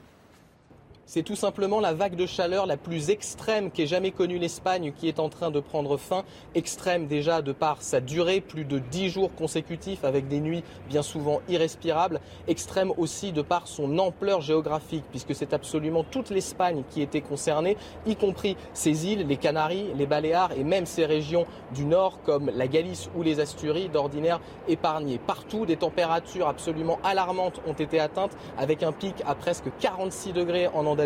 C'est 1.14 1.24
tout 1.24 1.36
simplement 1.36 1.82
la 1.82 1.94
vague 1.94 2.16
de 2.16 2.26
chaleur 2.26 2.66
la 2.66 2.78
plus 2.78 3.10
extrême 3.10 3.70
qu'ait 3.70 3.86
jamais 3.86 4.12
connue 4.12 4.38
l'Espagne 4.38 4.94
qui 4.96 5.10
est 5.10 5.20
en 5.20 5.28
train 5.28 5.52
de 5.52 5.60
prendre 5.60 5.98
fin. 5.98 6.24
Extrême 6.56 7.08
déjà 7.08 7.42
de 7.42 7.52
par 7.52 7.82
sa 7.82 8.00
durée, 8.00 8.40
plus 8.40 8.64
de 8.64 8.80
10 8.80 9.10
jours 9.10 9.36
consécutifs 9.36 10.06
avec 10.06 10.30
des 10.30 10.40
nuits 10.40 10.64
bien 10.88 11.02
souvent 11.02 11.42
irrespirables. 11.50 12.22
Extrême 12.48 12.94
aussi 12.96 13.34
de 13.34 13.42
par 13.42 13.68
son 13.68 14.00
ampleur 14.00 14.40
géographique 14.40 15.04
puisque 15.10 15.36
c'est 15.36 15.54
absolument 15.54 16.06
toute 16.06 16.30
l'Espagne 16.30 16.84
qui 16.90 17.02
était 17.02 17.20
concernée, 17.20 17.76
y 18.06 18.16
compris 18.16 18.56
ces 18.72 19.08
îles, 19.08 19.28
les 19.28 19.36
Canaries, 19.36 19.88
les 19.94 20.06
Baléares 20.06 20.54
et 20.54 20.64
même 20.64 20.86
ces 20.86 21.06
régions 21.06 21.46
du 21.76 21.84
nord 21.84 22.22
comme 22.24 22.50
la 22.56 22.68
Galice 22.68 23.10
ou 23.18 23.22
les 23.22 23.42
Asturies 23.42 23.90
d'ordinaire 23.90 24.40
épargnées. 24.70 25.20
Partout, 25.20 25.66
des 25.66 25.76
températures 25.76 26.48
absolument 26.48 27.00
alarmantes 27.04 27.60
ont 27.68 27.74
été 27.74 28.00
atteintes 28.00 28.38
avec 28.58 28.82
un 28.82 28.94
pic 28.94 29.16
à 29.28 29.36
presque 29.36 29.66
46 29.82 30.32
degrés 30.32 30.70
en 30.70 30.86
Andalousie 30.86 31.01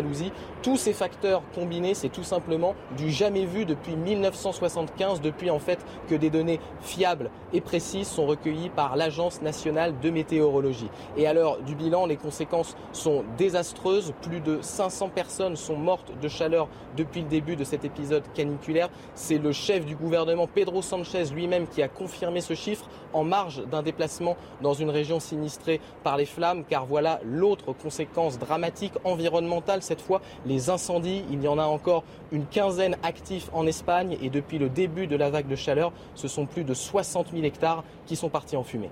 tous 0.62 0.76
ces 0.76 0.92
facteurs 0.92 1.42
combinés, 1.54 1.94
c'est 1.94 2.08
tout 2.08 2.24
simplement 2.24 2.74
du 2.96 3.10
jamais 3.10 3.44
vu 3.44 3.64
depuis 3.64 3.96
1975, 3.96 5.20
depuis 5.20 5.50
en 5.50 5.58
fait 5.58 5.78
que 6.08 6.14
des 6.14 6.30
données 6.30 6.60
fiables 6.80 7.30
et 7.52 7.60
précises 7.60 8.08
sont 8.08 8.26
recueillies 8.26 8.70
par 8.70 8.96
l'Agence 8.96 9.42
nationale 9.42 9.94
de 10.00 10.10
météorologie. 10.10 10.90
Et 11.16 11.26
à 11.26 11.34
l'heure 11.34 11.58
du 11.62 11.74
bilan, 11.74 12.06
les 12.06 12.16
conséquences 12.16 12.76
sont 12.92 13.24
désastreuses. 13.36 14.12
Plus 14.22 14.40
de 14.40 14.58
500 14.60 15.10
personnes 15.10 15.56
sont 15.56 15.76
mortes 15.76 16.12
de 16.20 16.28
chaleur 16.28 16.68
depuis 16.96 17.22
le 17.22 17.28
début 17.28 17.56
de 17.56 17.64
cet 17.64 17.84
épisode 17.84 18.24
caniculaire. 18.34 18.88
C'est 19.14 19.38
le 19.38 19.52
chef 19.52 19.84
du 19.84 19.94
gouvernement, 19.96 20.46
Pedro 20.46 20.82
Sanchez 20.82 21.24
lui-même, 21.32 21.66
qui 21.66 21.82
a 21.82 21.88
confirmé 21.88 22.40
ce 22.40 22.54
chiffre 22.54 22.88
en 23.12 23.24
marge 23.24 23.64
d'un 23.66 23.82
déplacement 23.82 24.36
dans 24.62 24.74
une 24.74 24.90
région 24.90 25.20
sinistrée 25.20 25.80
par 26.02 26.16
les 26.16 26.26
flammes, 26.26 26.64
car 26.68 26.86
voilà 26.86 27.20
l'autre 27.24 27.72
conséquence 27.72 28.38
dramatique 28.38 28.92
environnementale 29.04 29.82
cette 29.86 30.00
fois 30.00 30.20
les 30.44 30.68
incendies. 30.68 31.24
Il 31.30 31.42
y 31.42 31.48
en 31.48 31.58
a 31.58 31.64
encore 31.64 32.04
une 32.32 32.44
quinzaine 32.46 32.96
actifs 33.02 33.48
en 33.52 33.66
Espagne 33.66 34.18
et 34.20 34.28
depuis 34.28 34.58
le 34.58 34.68
début 34.68 35.06
de 35.06 35.16
la 35.16 35.30
vague 35.30 35.48
de 35.48 35.56
chaleur, 35.56 35.92
ce 36.14 36.28
sont 36.28 36.46
plus 36.46 36.64
de 36.64 36.74
60 36.74 37.28
000 37.32 37.44
hectares 37.44 37.84
qui 38.06 38.16
sont 38.16 38.28
partis 38.28 38.56
en 38.56 38.64
fumée. 38.64 38.90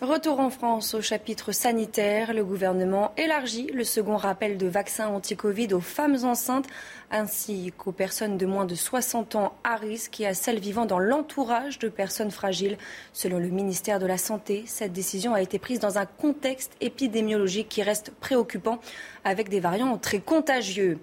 Retour 0.00 0.38
en 0.38 0.48
France 0.48 0.94
au 0.94 1.02
chapitre 1.02 1.50
sanitaire. 1.50 2.32
Le 2.32 2.44
gouvernement 2.44 3.10
élargit 3.16 3.66
le 3.74 3.82
second 3.82 4.16
rappel 4.16 4.56
de 4.56 4.68
vaccins 4.68 5.08
anti-Covid 5.08 5.74
aux 5.74 5.80
femmes 5.80 6.18
enceintes 6.22 6.68
ainsi 7.10 7.72
qu'aux 7.76 7.90
personnes 7.90 8.38
de 8.38 8.46
moins 8.46 8.64
de 8.64 8.76
60 8.76 9.34
ans 9.34 9.54
à 9.64 9.74
risque 9.74 10.20
et 10.20 10.26
à 10.28 10.34
celles 10.34 10.60
vivant 10.60 10.86
dans 10.86 11.00
l'entourage 11.00 11.80
de 11.80 11.88
personnes 11.88 12.30
fragiles. 12.30 12.78
Selon 13.12 13.40
le 13.40 13.48
ministère 13.48 13.98
de 13.98 14.06
la 14.06 14.18
Santé, 14.18 14.62
cette 14.66 14.92
décision 14.92 15.34
a 15.34 15.42
été 15.42 15.58
prise 15.58 15.80
dans 15.80 15.98
un 15.98 16.06
contexte 16.06 16.76
épidémiologique 16.80 17.68
qui 17.68 17.82
reste 17.82 18.12
préoccupant 18.20 18.78
avec 19.24 19.48
des 19.48 19.58
variants 19.58 19.98
très 19.98 20.20
contagieux. 20.20 20.98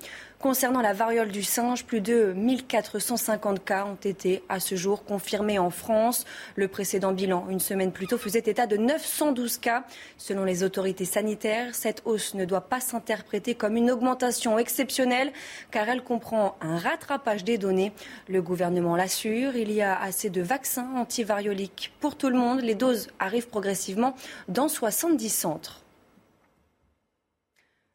Concernant 0.46 0.82
la 0.82 0.94
variole 0.94 1.32
du 1.32 1.42
singe, 1.42 1.86
plus 1.86 2.02
de 2.02 2.32
1450 2.34 3.66
cas 3.66 3.86
ont 3.86 3.96
été 3.96 4.44
à 4.48 4.60
ce 4.60 4.76
jour 4.76 5.04
confirmés 5.04 5.58
en 5.58 5.72
France. 5.72 6.24
Le 6.56 6.68
précédent 6.68 7.14
bilan, 7.14 7.48
une 7.50 7.60
semaine 7.60 7.92
plus 7.92 8.06
tôt, 8.06 8.20
faisait 8.20 8.44
état 8.46 8.68
de 8.68 8.78
912 8.78 9.58
cas. 9.58 9.86
Selon 10.18 10.44
les 10.44 10.62
autorités 10.62 11.06
sanitaires, 11.06 11.74
cette 11.74 12.04
hausse 12.06 12.36
ne 12.36 12.46
doit 12.46 12.62
pas 12.62 12.80
s'interpréter 12.80 13.56
comme 13.56 13.76
une 13.76 13.90
augmentation 13.90 14.60
exceptionnelle 14.60 15.34
car 15.72 15.90
elle 15.90 16.04
comprend 16.04 16.58
un 16.62 16.78
rattrapage 16.78 17.44
des 17.44 17.58
données. 17.58 17.92
Le 18.30 18.44
gouvernement 18.44 18.96
l'assure, 18.96 19.56
il 19.56 19.72
y 19.72 19.82
a 19.82 20.00
assez 20.00 20.30
de 20.30 20.44
vaccins 20.44 20.92
antivarioliques 20.96 21.92
pour 22.00 22.18
tout 22.18 22.30
le 22.30 22.38
monde. 22.38 22.62
Les 22.62 22.76
doses 22.76 23.08
arrivent 23.18 23.48
progressivement 23.48 24.14
dans 24.48 24.68
70 24.68 25.28
centres. 25.28 25.85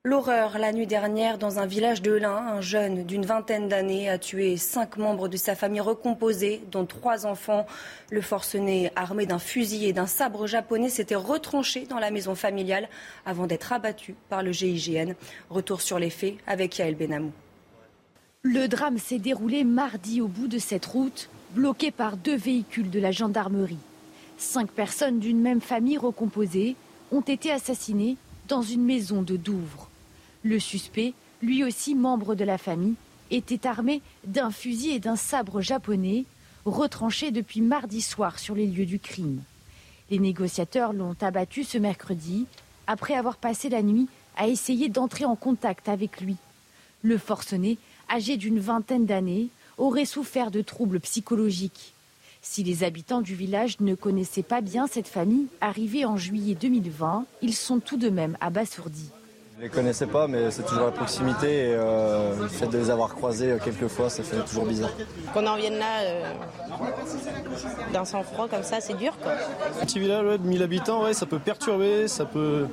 L'horreur 0.06 0.58
la 0.58 0.72
nuit 0.72 0.86
dernière 0.86 1.36
dans 1.36 1.58
un 1.58 1.66
village 1.66 2.00
de 2.00 2.12
l'Ain. 2.12 2.34
Un 2.34 2.62
jeune 2.62 3.04
d'une 3.04 3.26
vingtaine 3.26 3.68
d'années 3.68 4.08
a 4.08 4.16
tué 4.16 4.56
cinq 4.56 4.96
membres 4.96 5.28
de 5.28 5.36
sa 5.36 5.54
famille 5.54 5.82
recomposée, 5.82 6.62
dont 6.72 6.86
trois 6.86 7.26
enfants. 7.26 7.66
Le 8.10 8.22
forcené, 8.22 8.90
armé 8.96 9.26
d'un 9.26 9.38
fusil 9.38 9.84
et 9.84 9.92
d'un 9.92 10.06
sabre 10.06 10.46
japonais, 10.46 10.88
s'était 10.88 11.16
retranché 11.16 11.84
dans 11.84 11.98
la 11.98 12.10
maison 12.10 12.34
familiale 12.34 12.88
avant 13.26 13.46
d'être 13.46 13.74
abattu 13.74 14.14
par 14.30 14.42
le 14.42 14.52
GIGN. 14.52 15.12
Retour 15.50 15.82
sur 15.82 15.98
les 15.98 16.08
faits 16.08 16.36
avec 16.46 16.78
Yael 16.78 16.94
Benamou. 16.94 17.32
Le 18.40 18.68
drame 18.68 18.96
s'est 18.96 19.18
déroulé 19.18 19.64
mardi 19.64 20.22
au 20.22 20.28
bout 20.28 20.48
de 20.48 20.56
cette 20.58 20.86
route, 20.86 21.28
bloquée 21.50 21.90
par 21.90 22.16
deux 22.16 22.38
véhicules 22.38 22.88
de 22.88 23.00
la 23.00 23.10
gendarmerie. 23.10 23.76
Cinq 24.38 24.70
personnes 24.70 25.18
d'une 25.18 25.42
même 25.42 25.60
famille 25.60 25.98
recomposée 25.98 26.74
ont 27.12 27.20
été 27.20 27.52
assassinées 27.52 28.16
dans 28.48 28.62
une 28.62 28.82
maison 28.82 29.20
de 29.20 29.36
Douvres. 29.36 29.89
Le 30.42 30.58
suspect, 30.58 31.12
lui 31.42 31.64
aussi 31.64 31.94
membre 31.94 32.34
de 32.34 32.44
la 32.44 32.56
famille, 32.56 32.94
était 33.30 33.66
armé 33.66 34.00
d'un 34.26 34.50
fusil 34.50 34.90
et 34.90 34.98
d'un 34.98 35.16
sabre 35.16 35.60
japonais, 35.60 36.24
retranché 36.64 37.30
depuis 37.30 37.60
mardi 37.60 38.00
soir 38.00 38.38
sur 38.38 38.54
les 38.54 38.66
lieux 38.66 38.86
du 38.86 38.98
crime. 38.98 39.42
Les 40.10 40.18
négociateurs 40.18 40.92
l'ont 40.92 41.16
abattu 41.20 41.62
ce 41.62 41.78
mercredi, 41.78 42.46
après 42.86 43.14
avoir 43.14 43.36
passé 43.36 43.68
la 43.68 43.82
nuit 43.82 44.08
à 44.36 44.48
essayer 44.48 44.88
d'entrer 44.88 45.24
en 45.24 45.36
contact 45.36 45.88
avec 45.88 46.20
lui. 46.20 46.36
Le 47.02 47.18
forcené, 47.18 47.78
âgé 48.10 48.36
d'une 48.36 48.58
vingtaine 48.58 49.06
d'années, 49.06 49.48
aurait 49.78 50.06
souffert 50.06 50.50
de 50.50 50.62
troubles 50.62 51.00
psychologiques. 51.00 51.94
Si 52.42 52.64
les 52.64 52.82
habitants 52.82 53.20
du 53.20 53.34
village 53.34 53.78
ne 53.80 53.94
connaissaient 53.94 54.42
pas 54.42 54.62
bien 54.62 54.86
cette 54.86 55.08
famille, 55.08 55.48
arrivée 55.60 56.06
en 56.06 56.16
juillet 56.16 56.54
2020, 56.54 57.26
ils 57.42 57.54
sont 57.54 57.78
tout 57.78 57.98
de 57.98 58.08
même 58.08 58.36
abasourdis. 58.40 59.10
Je 59.60 59.66
les 59.66 59.70
connaissais 59.70 60.06
pas, 60.06 60.26
mais 60.26 60.50
c'est 60.50 60.62
toujours 60.62 60.86
la 60.86 60.90
proximité 60.90 61.48
et 61.48 61.74
euh, 61.74 62.34
le 62.34 62.48
fait 62.48 62.66
de 62.66 62.78
les 62.78 62.88
avoir 62.88 63.14
croisés 63.14 63.50
euh, 63.50 63.58
quelques 63.62 63.88
fois, 63.88 64.08
ça 64.08 64.22
fait 64.22 64.42
toujours 64.46 64.64
bizarre. 64.64 64.90
Qu'on 65.34 65.46
en 65.46 65.56
vienne 65.56 65.76
là 65.76 66.00
euh, 66.00 66.32
d'un 67.92 68.06
sang-froid 68.06 68.48
comme 68.48 68.62
ça, 68.62 68.80
c'est 68.80 68.96
dur 68.96 69.18
quoi. 69.18 69.32
Un 69.82 69.84
petit 69.84 69.98
village 69.98 70.38
de 70.38 70.48
1000 70.48 70.62
habitants, 70.62 71.04
ouais, 71.04 71.12
ça 71.12 71.26
peut 71.26 71.38
perturber, 71.38 72.08
ça 72.08 72.24
peut 72.24 72.68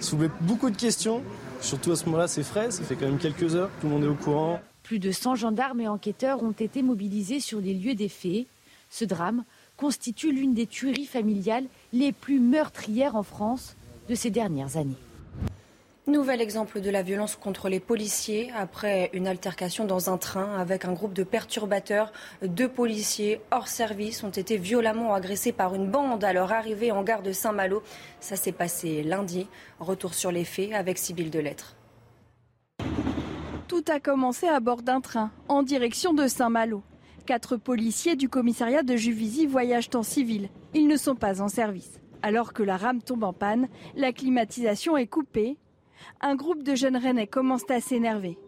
soulever 0.00 0.28
beaucoup 0.42 0.68
de 0.68 0.76
questions. 0.76 1.22
Surtout 1.62 1.92
à 1.92 1.96
ce 1.96 2.04
moment-là, 2.04 2.28
c'est 2.28 2.42
frais, 2.42 2.70
ça 2.70 2.84
fait 2.84 2.96
quand 2.96 3.06
même 3.06 3.16
quelques 3.16 3.56
heures, 3.56 3.70
tout 3.80 3.86
le 3.86 3.94
monde 3.94 4.04
est 4.04 4.08
au 4.08 4.14
courant. 4.14 4.60
Plus 4.82 4.98
de 4.98 5.12
100 5.12 5.36
gendarmes 5.36 5.80
et 5.80 5.88
enquêteurs 5.88 6.42
ont 6.42 6.52
été 6.52 6.82
mobilisés 6.82 7.40
sur 7.40 7.58
les 7.58 7.72
lieux 7.72 7.94
des 7.94 8.10
faits. 8.10 8.44
Ce 8.90 9.06
drame 9.06 9.44
constitue 9.78 10.30
l'une 10.30 10.52
des 10.52 10.66
tueries 10.66 11.06
familiales 11.06 11.64
les 11.94 12.12
plus 12.12 12.38
meurtrières 12.38 13.16
en 13.16 13.22
France 13.22 13.76
de 14.10 14.14
ces 14.14 14.28
dernières 14.28 14.76
années. 14.76 14.98
Nouvel 16.08 16.40
exemple 16.40 16.80
de 16.80 16.90
la 16.90 17.02
violence 17.02 17.36
contre 17.36 17.68
les 17.68 17.78
policiers 17.78 18.50
après 18.56 19.08
une 19.12 19.28
altercation 19.28 19.84
dans 19.84 20.10
un 20.10 20.18
train 20.18 20.56
avec 20.56 20.84
un 20.84 20.92
groupe 20.92 21.12
de 21.12 21.22
perturbateurs. 21.22 22.12
Deux 22.42 22.68
policiers 22.68 23.40
hors 23.52 23.68
service 23.68 24.24
ont 24.24 24.30
été 24.30 24.56
violemment 24.56 25.14
agressés 25.14 25.52
par 25.52 25.76
une 25.76 25.88
bande 25.88 26.24
à 26.24 26.32
leur 26.32 26.50
arrivée 26.50 26.90
en 26.90 27.04
gare 27.04 27.22
de 27.22 27.30
Saint-Malo. 27.30 27.84
Ça 28.18 28.34
s'est 28.34 28.50
passé 28.50 29.04
lundi. 29.04 29.46
Retour 29.78 30.14
sur 30.14 30.32
les 30.32 30.42
faits 30.42 30.72
avec 30.72 30.98
Sybille 30.98 31.30
Delettre. 31.30 31.76
Tout 33.68 33.84
a 33.86 34.00
commencé 34.00 34.48
à 34.48 34.58
bord 34.58 34.82
d'un 34.82 35.00
train 35.00 35.30
en 35.46 35.62
direction 35.62 36.14
de 36.14 36.26
Saint-Malo. 36.26 36.82
Quatre 37.26 37.56
policiers 37.56 38.16
du 38.16 38.28
commissariat 38.28 38.82
de 38.82 38.96
Juvisy 38.96 39.46
voyagent 39.46 39.90
en 39.94 40.02
civil. 40.02 40.48
Ils 40.74 40.88
ne 40.88 40.96
sont 40.96 41.14
pas 41.14 41.40
en 41.40 41.46
service. 41.46 42.00
Alors 42.22 42.52
que 42.52 42.64
la 42.64 42.76
rame 42.76 43.02
tombe 43.02 43.22
en 43.22 43.32
panne, 43.32 43.68
la 43.94 44.12
climatisation 44.12 44.96
est 44.96 45.06
coupée 45.06 45.58
un 46.20 46.34
groupe 46.34 46.62
de 46.62 46.74
jeunes 46.74 46.96
rennais 46.96 47.26
commence 47.26 47.68
à 47.70 47.80
s'énerver. 47.80 48.38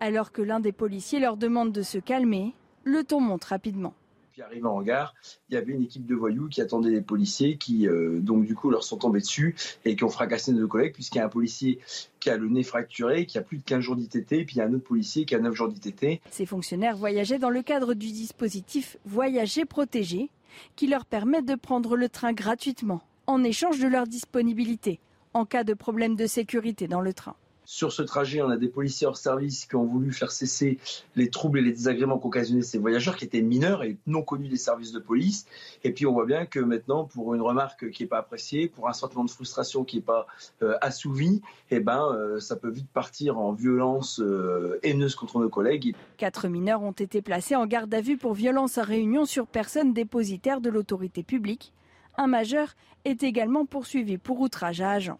Alors 0.00 0.32
que 0.32 0.42
l'un 0.42 0.60
des 0.60 0.72
policiers 0.72 1.20
leur 1.20 1.36
demande 1.36 1.72
de 1.72 1.82
se 1.82 1.98
calmer, 1.98 2.54
le 2.84 3.04
ton 3.04 3.20
monte 3.20 3.44
rapidement. 3.44 3.94
Puis 4.32 4.42
arrivant 4.42 4.76
en 4.76 4.82
gare, 4.82 5.14
il 5.48 5.54
y 5.54 5.56
avait 5.56 5.72
une 5.72 5.82
équipe 5.82 6.06
de 6.06 6.14
voyous 6.14 6.48
qui 6.48 6.60
attendait 6.60 6.90
les 6.90 7.00
policiers, 7.00 7.56
qui 7.56 7.88
euh, 7.88 8.20
donc 8.20 8.44
du 8.44 8.54
coup 8.54 8.70
leur 8.70 8.84
sont 8.84 8.96
tombés 8.96 9.18
dessus 9.18 9.56
et 9.84 9.96
qui 9.96 10.04
ont 10.04 10.08
fracassé 10.08 10.52
nos 10.52 10.68
collègues, 10.68 10.92
puisqu'il 10.92 11.18
y 11.18 11.20
a 11.20 11.24
un 11.24 11.30
policier 11.30 11.80
qui 12.20 12.30
a 12.30 12.36
le 12.36 12.48
nez 12.48 12.62
fracturé, 12.62 13.26
qui 13.26 13.38
a 13.38 13.42
plus 13.42 13.58
de 13.58 13.64
15 13.64 13.80
jours 13.80 13.96
d'ITT, 13.96 14.32
et 14.32 14.44
puis 14.44 14.54
il 14.54 14.58
y 14.58 14.60
a 14.60 14.66
un 14.66 14.72
autre 14.72 14.84
policier 14.84 15.24
qui 15.24 15.34
a 15.34 15.40
9 15.40 15.52
jours 15.54 15.68
d'ITT. 15.68 16.20
Ces 16.30 16.46
fonctionnaires 16.46 16.96
voyageaient 16.96 17.40
dans 17.40 17.50
le 17.50 17.62
cadre 17.62 17.94
du 17.94 18.06
dispositif 18.12 18.96
Voyager 19.04 19.64
protégé, 19.64 20.30
qui 20.76 20.86
leur 20.86 21.04
permet 21.04 21.42
de 21.42 21.56
prendre 21.56 21.96
le 21.96 22.08
train 22.08 22.32
gratuitement, 22.32 23.02
en 23.26 23.42
échange 23.42 23.80
de 23.80 23.88
leur 23.88 24.06
disponibilité 24.06 25.00
en 25.34 25.44
cas 25.44 25.64
de 25.64 25.74
problème 25.74 26.16
de 26.16 26.26
sécurité 26.26 26.88
dans 26.88 27.00
le 27.00 27.12
train. 27.12 27.36
Sur 27.70 27.92
ce 27.92 28.00
trajet, 28.00 28.40
on 28.40 28.48
a 28.48 28.56
des 28.56 28.68
policiers 28.68 29.06
hors 29.06 29.18
service 29.18 29.66
qui 29.66 29.76
ont 29.76 29.84
voulu 29.84 30.10
faire 30.10 30.32
cesser 30.32 30.78
les 31.16 31.28
troubles 31.28 31.58
et 31.58 31.62
les 31.62 31.72
désagréments 31.72 32.18
qu'occasionnaient 32.18 32.62
ces 32.62 32.78
voyageurs 32.78 33.14
qui 33.14 33.26
étaient 33.26 33.42
mineurs 33.42 33.82
et 33.82 33.98
non 34.06 34.22
connus 34.22 34.48
des 34.48 34.56
services 34.56 34.90
de 34.90 34.98
police. 34.98 35.44
Et 35.84 35.92
puis 35.92 36.06
on 36.06 36.14
voit 36.14 36.24
bien 36.24 36.46
que 36.46 36.60
maintenant, 36.60 37.04
pour 37.04 37.34
une 37.34 37.42
remarque 37.42 37.90
qui 37.90 38.02
n'est 38.02 38.08
pas 38.08 38.20
appréciée, 38.20 38.68
pour 38.68 38.88
un 38.88 38.94
sentiment 38.94 39.22
de 39.22 39.30
frustration 39.30 39.84
qui 39.84 39.96
n'est 39.96 40.02
pas 40.02 40.26
euh, 40.62 40.78
assouvi, 40.80 41.42
eh 41.70 41.80
ben, 41.80 42.08
euh, 42.10 42.40
ça 42.40 42.56
peut 42.56 42.70
vite 42.70 42.88
partir 42.90 43.38
en 43.38 43.52
violence 43.52 44.18
euh, 44.18 44.78
haineuse 44.82 45.14
contre 45.14 45.38
nos 45.38 45.50
collègues. 45.50 45.94
Quatre 46.16 46.48
mineurs 46.48 46.82
ont 46.82 46.92
été 46.92 47.20
placés 47.20 47.54
en 47.54 47.66
garde 47.66 47.92
à 47.92 48.00
vue 48.00 48.16
pour 48.16 48.32
violence 48.32 48.78
à 48.78 48.82
réunion 48.82 49.26
sur 49.26 49.46
personne 49.46 49.92
dépositaire 49.92 50.62
de 50.62 50.70
l'autorité 50.70 51.22
publique. 51.22 51.74
Un 52.20 52.26
majeur 52.26 52.74
est 53.04 53.22
également 53.22 53.64
poursuivi 53.64 54.18
pour 54.18 54.40
outrage 54.40 54.80
à 54.80 54.90
agent. 54.90 55.18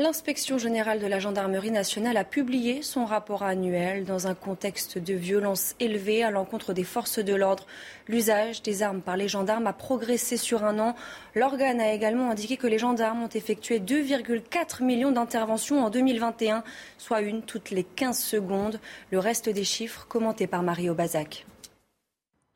L'inspection 0.00 0.58
générale 0.58 1.00
de 1.00 1.06
la 1.06 1.20
gendarmerie 1.20 1.70
nationale 1.70 2.16
a 2.16 2.24
publié 2.24 2.82
son 2.82 3.04
rapport 3.04 3.44
annuel 3.44 4.04
dans 4.04 4.26
un 4.26 4.34
contexte 4.34 4.98
de 4.98 5.14
violence 5.14 5.76
élevée 5.78 6.24
à 6.24 6.30
l'encontre 6.30 6.72
des 6.72 6.82
forces 6.82 7.20
de 7.20 7.34
l'ordre. 7.34 7.66
L'usage 8.08 8.62
des 8.62 8.82
armes 8.82 9.02
par 9.02 9.16
les 9.16 9.28
gendarmes 9.28 9.68
a 9.68 9.72
progressé 9.72 10.36
sur 10.36 10.64
un 10.64 10.80
an. 10.80 10.96
L'organe 11.36 11.80
a 11.80 11.92
également 11.92 12.30
indiqué 12.30 12.56
que 12.56 12.66
les 12.66 12.78
gendarmes 12.78 13.22
ont 13.22 13.28
effectué 13.28 13.78
2,4 13.78 14.84
millions 14.84 15.12
d'interventions 15.12 15.84
en 15.84 15.90
2021, 15.90 16.64
soit 16.96 17.20
une 17.20 17.42
toutes 17.42 17.70
les 17.70 17.84
15 17.84 18.18
secondes. 18.18 18.80
Le 19.12 19.20
reste 19.20 19.48
des 19.48 19.64
chiffres 19.64 20.06
commentés 20.08 20.48
par 20.48 20.64
Mario 20.64 20.94
Bazac. 20.94 21.44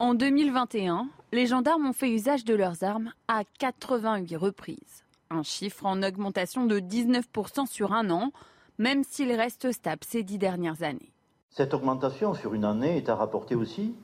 En 0.03 0.15
2021, 0.15 1.07
les 1.31 1.47
gendarmes 1.47 1.87
ont 1.87 1.93
fait 1.93 2.11
usage 2.11 2.45
de 2.45 2.57
leurs 2.57 2.83
armes 2.83 3.13
à 3.29 3.43
88 3.61 4.35
reprises 4.35 5.05
un 5.31 5.45
chiffre 5.45 5.87
en 5.87 6.03
augmentation 6.03 6.67
de 6.67 6.81
19% 6.81 7.69
sur 7.69 7.93
un 7.93 8.11
an, 8.11 8.33
même 8.79 9.05
s'il 9.05 9.31
reste 9.31 9.71
stable 9.71 10.03
ces 10.05 10.25
dix 10.25 10.39
dernières 10.39 10.83
années. 10.83 11.13
Cette 11.51 11.73
augmentation 11.73 12.35
sur 12.35 12.53
une 12.53 12.65
année 12.65 12.97
est 12.97 13.09
à 13.09 13.15
rapporter 13.15 13.55
aussi 13.55 13.95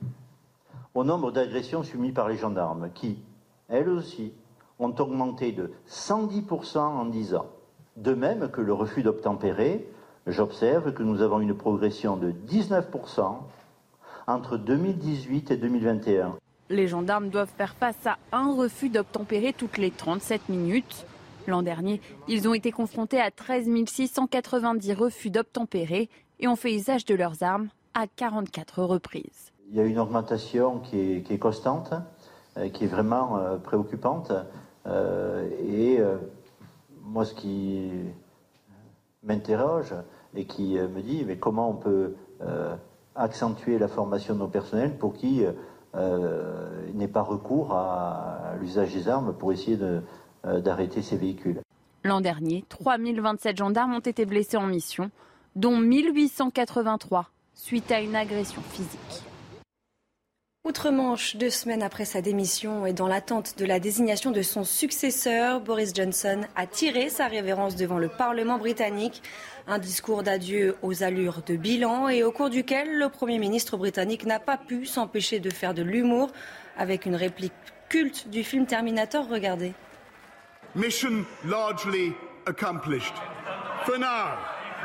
au 0.95 1.03
nombre 1.03 1.33
d'agressions 1.33 1.83
subies 1.83 2.13
par 2.13 2.29
les 2.29 2.37
gendarmes, 2.37 2.91
qui, 2.95 3.21
elles 3.67 3.89
aussi, 3.89 4.31
ont 4.79 4.95
augmenté 4.99 5.51
de 5.51 5.69
110% 5.89 6.77
en 6.77 7.05
10 7.07 7.35
ans. 7.35 7.47
De 7.97 8.13
même 8.13 8.49
que 8.49 8.61
le 8.61 8.71
refus 8.71 9.03
d'obtempérer, 9.03 9.85
j'observe 10.27 10.93
que 10.93 11.03
nous 11.03 11.21
avons 11.21 11.41
une 11.41 11.57
progression 11.57 12.15
de 12.15 12.31
19% 12.31 13.35
entre 14.29 14.57
2018 14.57 15.51
et 15.51 15.57
2021. 15.57 16.37
Les 16.69 16.87
gendarmes 16.87 17.29
doivent 17.29 17.51
faire 17.57 17.73
face 17.73 18.05
à 18.05 18.17
un 18.31 18.53
refus 18.53 18.89
d'obtempérer 18.89 19.53
toutes 19.53 19.77
les 19.77 19.91
37 19.91 20.49
minutes. 20.49 21.05
L'an 21.47 21.63
dernier, 21.63 21.99
ils 22.27 22.47
ont 22.47 22.53
été 22.53 22.71
confrontés 22.71 23.19
à 23.19 23.31
13 23.31 23.67
690 23.87 24.93
refus 24.93 25.31
d'obtempérer 25.31 26.09
et 26.39 26.47
ont 26.47 26.55
fait 26.55 26.73
usage 26.73 27.05
de 27.05 27.15
leurs 27.15 27.41
armes 27.41 27.69
à 27.95 28.05
44 28.07 28.83
reprises. 28.83 29.51
Il 29.71 29.77
y 29.77 29.79
a 29.79 29.83
une 29.83 29.97
augmentation 29.97 30.79
qui 30.79 31.23
est, 31.27 31.39
constante, 31.39 31.93
euh, 32.57 32.69
qui 32.69 32.83
est 32.83 32.87
vraiment 32.87 33.37
euh, 33.37 33.57
préoccupante. 33.57 34.31
Euh, 34.85 35.49
et 35.67 35.99
moi, 37.03 37.25
ce 37.25 37.33
qui 37.33 37.89
m'interroge 39.23 39.95
et 40.35 40.45
qui 40.45 40.75
me 40.75 41.01
dit, 41.01 41.23
mais 41.25 41.37
comment 41.37 41.69
on 41.69 41.75
peut 41.75 42.13
accentuer 43.19 43.77
la 43.77 43.87
formation 43.87 44.33
de 44.33 44.39
nos 44.39 44.47
personnels 44.47 44.97
pour 44.97 45.13
qu'ils 45.13 45.53
n'aient 46.93 47.07
pas 47.07 47.21
recours 47.21 47.73
à 47.73 48.53
l'usage 48.59 48.93
des 48.93 49.07
armes 49.07 49.33
pour 49.33 49.51
essayer 49.51 49.77
euh, 50.45 50.61
d'arrêter 50.61 51.01
ces 51.01 51.17
véhicules. 51.17 51.59
L'an 52.05 52.21
dernier, 52.21 52.63
3027 52.69 53.57
gendarmes 53.57 53.93
ont 53.93 53.99
été 53.99 54.25
blessés 54.25 54.55
en 54.55 54.67
mission, 54.67 55.11
dont 55.57 55.75
1883 55.75 57.29
suite 57.55 57.91
à 57.91 57.99
une 57.99 58.15
agression 58.15 58.61
physique. 58.61 59.28
Outre-Manche, 60.69 61.35
deux 61.35 61.49
semaines 61.49 61.81
après 61.81 62.05
sa 62.05 62.21
démission 62.21 62.85
et 62.85 62.93
dans 62.93 63.07
l'attente 63.07 63.57
de 63.57 63.65
la 63.65 63.79
désignation 63.79 64.29
de 64.29 64.43
son 64.43 64.63
successeur, 64.63 65.61
Boris 65.61 65.95
Johnson 65.95 66.41
a 66.55 66.67
tiré 66.67 67.09
sa 67.09 67.25
révérence 67.25 67.75
devant 67.75 67.97
le 67.97 68.07
Parlement 68.07 68.59
britannique. 68.59 69.23
Un 69.65 69.79
discours 69.79 70.21
d'adieu 70.21 70.75
aux 70.83 71.01
allures 71.01 71.41
de 71.43 71.55
bilan 71.55 72.07
et 72.07 72.23
au 72.23 72.31
cours 72.31 72.51
duquel 72.51 72.99
le 72.99 73.09
Premier 73.09 73.39
ministre 73.39 73.77
britannique 73.77 74.27
n'a 74.27 74.37
pas 74.37 74.57
pu 74.57 74.85
s'empêcher 74.85 75.39
de 75.39 75.49
faire 75.49 75.73
de 75.73 75.81
l'humour 75.81 76.29
avec 76.77 77.07
une 77.07 77.15
réplique 77.15 77.51
culte 77.89 78.27
du 78.29 78.43
film 78.43 78.67
Terminator. 78.67 79.27
Regardez. 79.27 79.73
Mission 80.75 81.25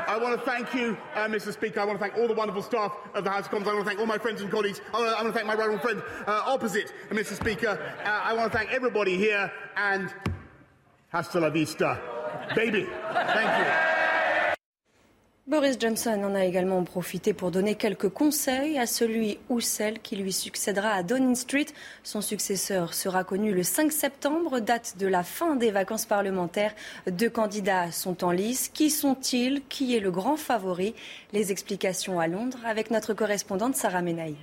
I 0.07 0.17
want 0.17 0.39
to 0.39 0.45
thank 0.45 0.73
you, 0.73 0.97
uh, 1.15 1.27
Mr. 1.27 1.51
Speaker. 1.51 1.79
I 1.79 1.85
want 1.85 1.99
to 1.99 2.03
thank 2.03 2.17
all 2.17 2.27
the 2.27 2.33
wonderful 2.33 2.61
staff 2.61 2.95
of 3.13 3.23
the 3.23 3.29
House 3.29 3.45
of 3.45 3.51
Commons. 3.51 3.67
I 3.67 3.73
want 3.73 3.85
to 3.85 3.89
thank 3.89 3.99
all 3.99 4.05
my 4.05 4.17
friends 4.17 4.41
and 4.41 4.51
colleagues. 4.51 4.81
I 4.93 4.99
want 4.99 5.09
to, 5.09 5.17
I 5.17 5.23
want 5.23 5.33
to 5.33 5.39
thank 5.39 5.47
my 5.47 5.55
right 5.55 5.81
friend 5.81 6.03
uh, 6.27 6.43
opposite, 6.45 6.93
Mr. 7.09 7.33
Speaker. 7.33 7.79
Uh, 8.03 8.07
I 8.07 8.33
want 8.33 8.51
to 8.51 8.57
thank 8.57 8.71
everybody 8.71 9.17
here 9.17 9.51
and 9.75 10.13
hasta 11.09 11.39
la 11.39 11.49
vista, 11.49 11.99
baby. 12.55 12.87
Thank 13.13 13.65
you. 13.65 13.94
Boris 15.47 15.77
Johnson 15.79 16.23
en 16.23 16.33
a 16.33 16.43
également 16.43 16.83
profité 16.83 17.31
pour 17.31 17.51
donner 17.51 17.75
quelques 17.75 18.09
conseils 18.09 18.79
à 18.79 18.87
celui 18.87 19.37
ou 19.47 19.59
celle 19.59 19.99
qui 19.99 20.15
lui 20.15 20.33
succédera 20.33 20.89
à 20.89 21.03
Downing 21.03 21.35
Street. 21.35 21.67
Son 22.01 22.21
successeur 22.21 22.95
sera 22.95 23.23
connu 23.23 23.53
le 23.53 23.61
5 23.61 23.91
septembre, 23.91 24.59
date 24.59 24.95
de 24.97 25.05
la 25.05 25.21
fin 25.21 25.55
des 25.55 25.69
vacances 25.69 26.07
parlementaires. 26.07 26.73
Deux 27.05 27.29
candidats 27.29 27.91
sont 27.91 28.23
en 28.23 28.31
lice. 28.31 28.69
Qui 28.69 28.89
sont-ils? 28.89 29.61
Qui 29.69 29.95
est 29.95 29.99
le 29.99 30.09
grand 30.09 30.35
favori? 30.35 30.95
Les 31.31 31.51
explications 31.51 32.19
à 32.19 32.25
Londres 32.25 32.57
avec 32.65 32.89
notre 32.89 33.13
correspondante 33.13 33.75
Sarah 33.75 34.01
Menaille. 34.01 34.37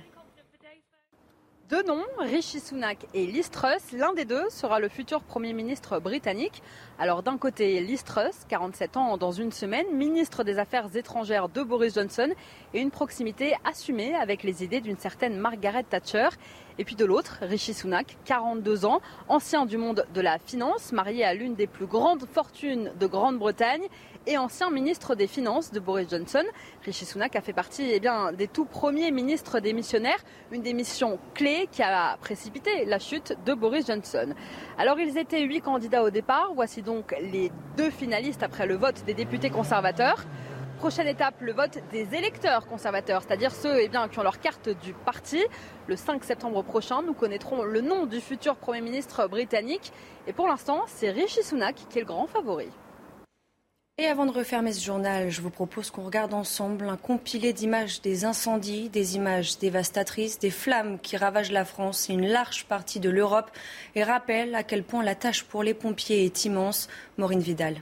Deux 1.69 1.81
noms, 1.83 2.03
Rishi 2.19 2.59
Sunak 2.59 3.07
et 3.13 3.25
Liz 3.25 3.49
Truss. 3.49 3.93
L'un 3.93 4.13
des 4.13 4.25
deux 4.25 4.49
sera 4.49 4.81
le 4.81 4.89
futur 4.89 5.23
Premier 5.23 5.53
ministre 5.53 5.97
britannique. 5.99 6.61
Alors 6.99 7.23
d'un 7.23 7.37
côté, 7.37 7.79
Liz 7.79 8.03
Truss, 8.03 8.45
47 8.49 8.97
ans 8.97 9.15
dans 9.15 9.31
une 9.31 9.53
semaine, 9.53 9.85
ministre 9.93 10.43
des 10.43 10.59
Affaires 10.59 10.93
étrangères 10.93 11.47
de 11.47 11.63
Boris 11.63 11.93
Johnson 11.93 12.27
et 12.73 12.81
une 12.81 12.91
proximité 12.91 13.55
assumée 13.63 14.13
avec 14.13 14.43
les 14.43 14.65
idées 14.65 14.81
d'une 14.81 14.97
certaine 14.97 15.37
Margaret 15.37 15.83
Thatcher. 15.83 16.27
Et 16.79 16.85
puis 16.85 16.95
de 16.95 17.05
l'autre, 17.05 17.37
Rishi 17.41 17.73
Sunak, 17.73 18.17
42 18.25 18.85
ans, 18.85 18.99
ancien 19.27 19.65
du 19.65 19.77
monde 19.77 20.05
de 20.13 20.21
la 20.21 20.39
finance, 20.39 20.91
marié 20.91 21.23
à 21.23 21.33
l'une 21.33 21.53
des 21.55 21.67
plus 21.67 21.85
grandes 21.85 22.25
fortunes 22.25 22.91
de 22.99 23.05
Grande-Bretagne 23.05 23.87
et 24.25 24.37
ancien 24.37 24.71
ministre 24.71 25.15
des 25.15 25.27
Finances 25.27 25.71
de 25.71 25.79
Boris 25.79 26.09
Johnson. 26.09 26.43
Rishi 26.83 27.05
Sunak 27.05 27.35
a 27.35 27.41
fait 27.41 27.53
partie 27.53 27.91
eh 27.91 27.99
des 28.35 28.47
tout 28.47 28.65
premiers 28.65 29.11
ministres 29.11 29.59
démissionnaires, 29.59 30.23
une 30.51 30.61
démission 30.61 31.19
clé 31.33 31.67
qui 31.71 31.83
a 31.83 32.17
précipité 32.17 32.85
la 32.85 32.99
chute 32.99 33.35
de 33.45 33.53
Boris 33.53 33.87
Johnson. 33.87 34.33
Alors 34.77 34.99
ils 34.99 35.17
étaient 35.17 35.43
huit 35.43 35.61
candidats 35.61 36.03
au 36.03 36.09
départ, 36.09 36.51
voici 36.55 36.81
donc 36.81 37.15
les 37.21 37.51
deux 37.77 37.91
finalistes 37.91 38.43
après 38.43 38.65
le 38.65 38.75
vote 38.75 39.03
des 39.05 39.13
députés 39.13 39.49
conservateurs. 39.49 40.25
Prochaine 40.83 41.07
étape, 41.07 41.39
le 41.39 41.53
vote 41.53 41.79
des 41.93 42.13
électeurs 42.13 42.67
conservateurs, 42.67 43.21
c'est-à-dire 43.21 43.55
ceux 43.55 43.79
eh 43.79 43.89
qui 43.89 44.19
ont 44.19 44.21
leur 44.21 44.41
carte 44.41 44.67
du 44.67 44.91
parti. 44.91 45.41
Le 45.87 45.95
5 45.95 46.21
septembre 46.25 46.61
prochain, 46.61 47.01
nous 47.01 47.13
connaîtrons 47.13 47.63
le 47.63 47.79
nom 47.79 48.05
du 48.05 48.19
futur 48.19 48.57
Premier 48.57 48.81
ministre 48.81 49.25
britannique. 49.29 49.93
Et 50.27 50.33
pour 50.33 50.45
l'instant, 50.45 50.81
c'est 50.87 51.09
Rishi 51.09 51.41
Sunak 51.41 51.75
qui 51.89 51.99
est 51.99 52.01
le 52.01 52.07
grand 52.07 52.27
favori. 52.27 52.67
Et 53.97 54.07
avant 54.07 54.25
de 54.25 54.33
refermer 54.33 54.73
ce 54.73 54.83
journal, 54.83 55.29
je 55.29 55.39
vous 55.39 55.51
propose 55.51 55.89
qu'on 55.89 56.03
regarde 56.03 56.33
ensemble 56.33 56.89
un 56.89 56.97
compilé 56.97 57.53
d'images 57.53 58.01
des 58.01 58.25
incendies, 58.25 58.89
des 58.89 59.15
images 59.15 59.57
dévastatrices, 59.59 60.37
des 60.37 60.51
flammes 60.51 60.99
qui 60.99 61.15
ravagent 61.15 61.53
la 61.53 61.63
France 61.63 62.09
et 62.09 62.13
une 62.13 62.27
large 62.27 62.65
partie 62.65 62.99
de 62.99 63.09
l'Europe 63.09 63.51
et 63.95 64.03
rappelle 64.03 64.53
à 64.53 64.63
quel 64.63 64.83
point 64.83 65.01
la 65.01 65.15
tâche 65.15 65.45
pour 65.45 65.63
les 65.63 65.73
pompiers 65.73 66.25
est 66.25 66.43
immense. 66.43 66.89
Maureen 67.17 67.39
Vidal. 67.39 67.81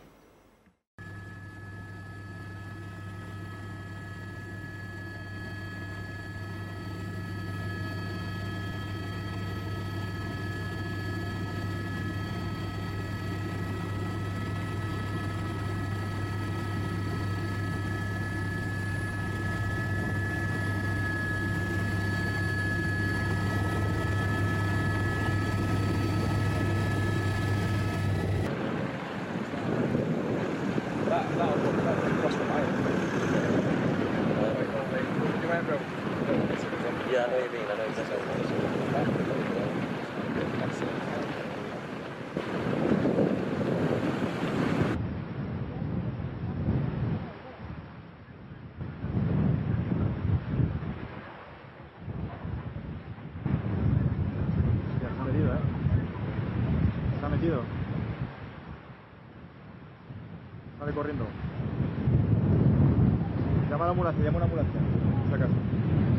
Llama 63.72 63.86
a 63.86 63.88
la 63.88 63.92
ambulancia, 63.92 64.22
llama 64.26 64.36
a 64.36 64.40
la 64.40 64.46
ambulancia. 64.48 64.82
Por 64.82 65.30
si 65.30 65.44
acaso. 65.44 66.11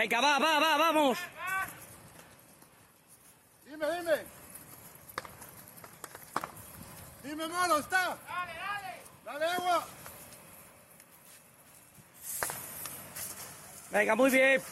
Venga, 0.00 0.18
va, 0.22 0.38
va, 0.38 0.58
va, 0.58 0.76
vamos. 0.78 1.18
Dime, 3.66 3.86
dime. 3.96 4.16
Dime, 7.22 7.48
mono, 7.48 7.76
está. 7.76 8.16
Dale, 8.26 8.54
dale. 8.64 8.94
Dale, 9.26 9.44
agua. 9.56 9.86
Venga, 13.90 14.14
muy 14.16 14.30
bien. 14.30 14.62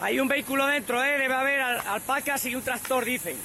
Hay 0.00 0.20
un 0.20 0.28
vehículo 0.28 0.66
dentro, 0.66 1.02
¿eh? 1.04 1.18
Debe 1.18 1.34
haber 1.34 1.60
al- 1.60 1.86
alpacas 1.86 2.46
y 2.46 2.54
un 2.54 2.62
tractor, 2.62 3.04
dicen. 3.04 3.36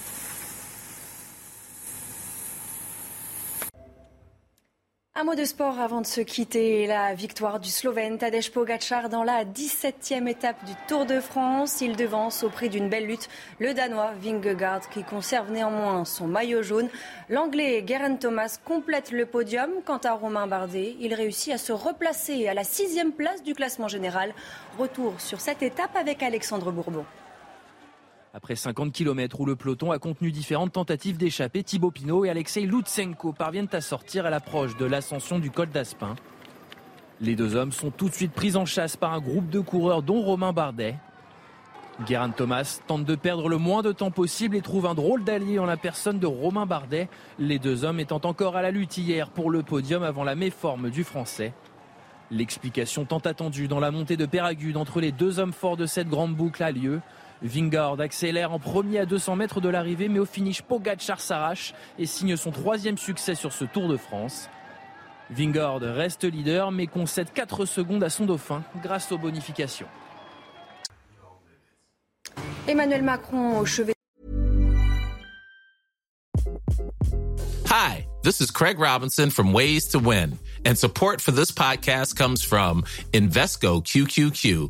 Un 5.22 5.24
mot 5.24 5.36
de 5.36 5.46
sport 5.46 5.80
avant 5.80 6.02
de 6.02 6.08
se 6.08 6.20
quitter. 6.20 6.88
La 6.88 7.14
victoire 7.14 7.60
du 7.60 7.70
Slovène 7.70 8.18
Tadej 8.18 8.52
Pogacar 8.52 9.08
dans 9.08 9.24
la 9.24 9.46
17e 9.46 10.28
étape 10.28 10.66
du 10.66 10.72
Tour 10.88 11.06
de 11.06 11.20
France. 11.20 11.80
Il 11.80 11.96
devance 11.96 12.42
au 12.42 12.50
prix 12.50 12.70
d'une 12.70 12.90
belle 12.90 13.06
lutte 13.06 13.30
le 13.60 13.76
Danois 13.76 14.14
Vingegaard 14.20 14.90
qui 14.90 15.04
conserve 15.04 15.52
néanmoins 15.52 16.06
son 16.06 16.26
maillot 16.26 16.64
jaune. 16.64 16.90
L'Anglais 17.30 17.86
Geraint 17.88 18.16
Thomas 18.16 18.58
complète 18.66 19.12
le 19.12 19.28
podium. 19.28 19.70
Quant 19.86 20.00
à 20.00 20.14
Romain 20.14 20.48
Bardet, 20.48 20.96
il 21.00 21.14
réussit 21.14 21.54
à 21.54 21.60
se 21.60 21.72
replacer 21.72 22.48
à 22.48 22.56
la 22.56 22.64
sixième 22.64 23.12
place 23.12 23.44
du 23.44 23.54
classement 23.54 23.88
général. 23.88 24.34
Retour 24.80 25.22
sur 25.22 25.40
cette 25.40 25.62
étape 25.62 25.96
avec 25.96 26.24
Alexandre 26.24 26.72
Bourbon. 26.72 27.06
Après 28.34 28.56
50 28.56 28.94
km 28.94 29.41
où 29.41 29.46
le 29.46 29.58
peloton 29.58 29.91
a 29.91 30.00
contenu 30.00 30.32
différentes 30.32 30.72
tentatives 30.72 31.17
d'échapper, 31.17 31.63
Thibaut 31.63 31.91
Pinot 31.91 32.24
et 32.24 32.30
Alexei 32.30 32.62
Lutsenko 32.62 33.34
parviennent 33.34 33.67
à 33.74 33.82
sortir 33.82 34.26
à 34.26 34.30
l'approche 34.30 34.78
de 34.78 34.86
l'ascension 34.86 35.38
du 35.38 35.52
col 35.52 35.67
d'Aspin. 35.67 36.15
Les 37.20 37.36
deux 37.36 37.58
hommes 37.58 37.74
sont 37.74 37.91
tout 37.91 38.08
de 38.08 38.13
suite 38.13 38.32
pris 38.32 38.56
en 38.56 38.65
chasse 38.65 38.96
par 38.96 39.12
un 39.12 39.20
groupe 39.20 39.50
de 39.50 39.60
coureurs 39.60 40.02
dont 40.02 40.22
Romain 40.22 40.54
Bardet. 40.54 40.96
Geraint 42.08 42.30
Thomas 42.30 42.80
tente 42.88 43.04
de 43.04 43.15
perdre 43.15 43.50
le 43.50 43.58
moins 43.58 43.82
de 43.82 43.91
temps 43.91 44.12
possible 44.12 44.56
et 44.56 44.62
trouve 44.62 44.86
un 44.86 44.96
drôle 44.96 45.26
d'allié 45.26 45.60
en 45.60 45.65
la 45.65 45.76
personne 45.76 46.17
de 46.17 46.26
Romain 46.26 46.65
Bardet, 46.65 47.10
les 47.38 47.60
deux 47.60 47.84
hommes 47.84 48.00
étant 48.00 48.22
encore 48.24 48.56
à 48.56 48.62
la 48.62 48.72
lutte 48.72 48.98
hier 48.98 49.30
pour 49.30 49.52
le 49.52 49.62
podium 49.62 50.04
avant 50.04 50.24
la 50.24 50.36
méforme 50.36 50.89
du 50.89 51.04
français. 51.04 51.54
L'explication 52.32 53.04
tant 53.04 53.20
attendue 53.20 53.67
dans 53.67 53.82
la 53.82 53.91
montée 53.91 54.15
de 54.15 54.26
Péragude 54.26 54.78
entre 54.78 55.02
les 55.02 55.12
deux 55.12 55.39
hommes 55.39 55.52
forts 55.52 55.76
de 55.76 55.86
cette 55.86 56.08
grande 56.08 56.34
boucle 56.34 56.63
a 56.63 56.72
lieu. 56.72 57.02
Vingard 57.41 57.99
accélère 57.99 58.51
en 58.51 58.60
premier 58.60 58.99
à 58.99 59.06
200 59.06 59.36
mètres 59.36 59.62
de 59.62 59.69
l'arrivée, 59.69 60.10
mais 60.10 60.19
au 60.19 60.25
finish, 60.25 60.62
Pogacar 60.62 61.19
s'arrache 61.19 61.73
et 61.97 62.06
signe 62.06 62.36
son 62.36 62.51
troisième 62.51 62.97
succès 62.97 63.36
sur 63.36 63.51
ce 63.51 63.65
Tour 63.65 63.88
de 63.88 63.97
France. 63.97 64.49
Vingard 65.32 65.80
reste 65.80 66.25
leader, 66.25 66.71
mais 66.71 66.88
concède 66.88 67.32
4 67.34 67.65
secondes 67.65 68.04
à 68.04 68.10
son 68.10 68.25
dauphin 68.25 68.63
grâce 68.84 69.12
aux 69.12 69.17
bonifications. 69.17 69.88
Emmanuel 72.67 73.01
Macron 73.01 73.58
au 73.58 73.65
chevet. 73.65 73.93
Hi, 77.67 78.06
this 78.21 78.41
is 78.41 78.51
Craig 78.51 78.77
Robinson 78.77 79.30
from 79.30 79.54
Ways 79.54 79.88
to 79.91 79.99
Win, 79.99 80.38
and 80.65 80.75
support 80.75 81.21
for 81.21 81.32
this 81.32 81.51
podcast 81.51 82.15
comes 82.15 82.43
from 82.43 82.84
Invesco 83.13 83.82
QQQ, 83.82 84.69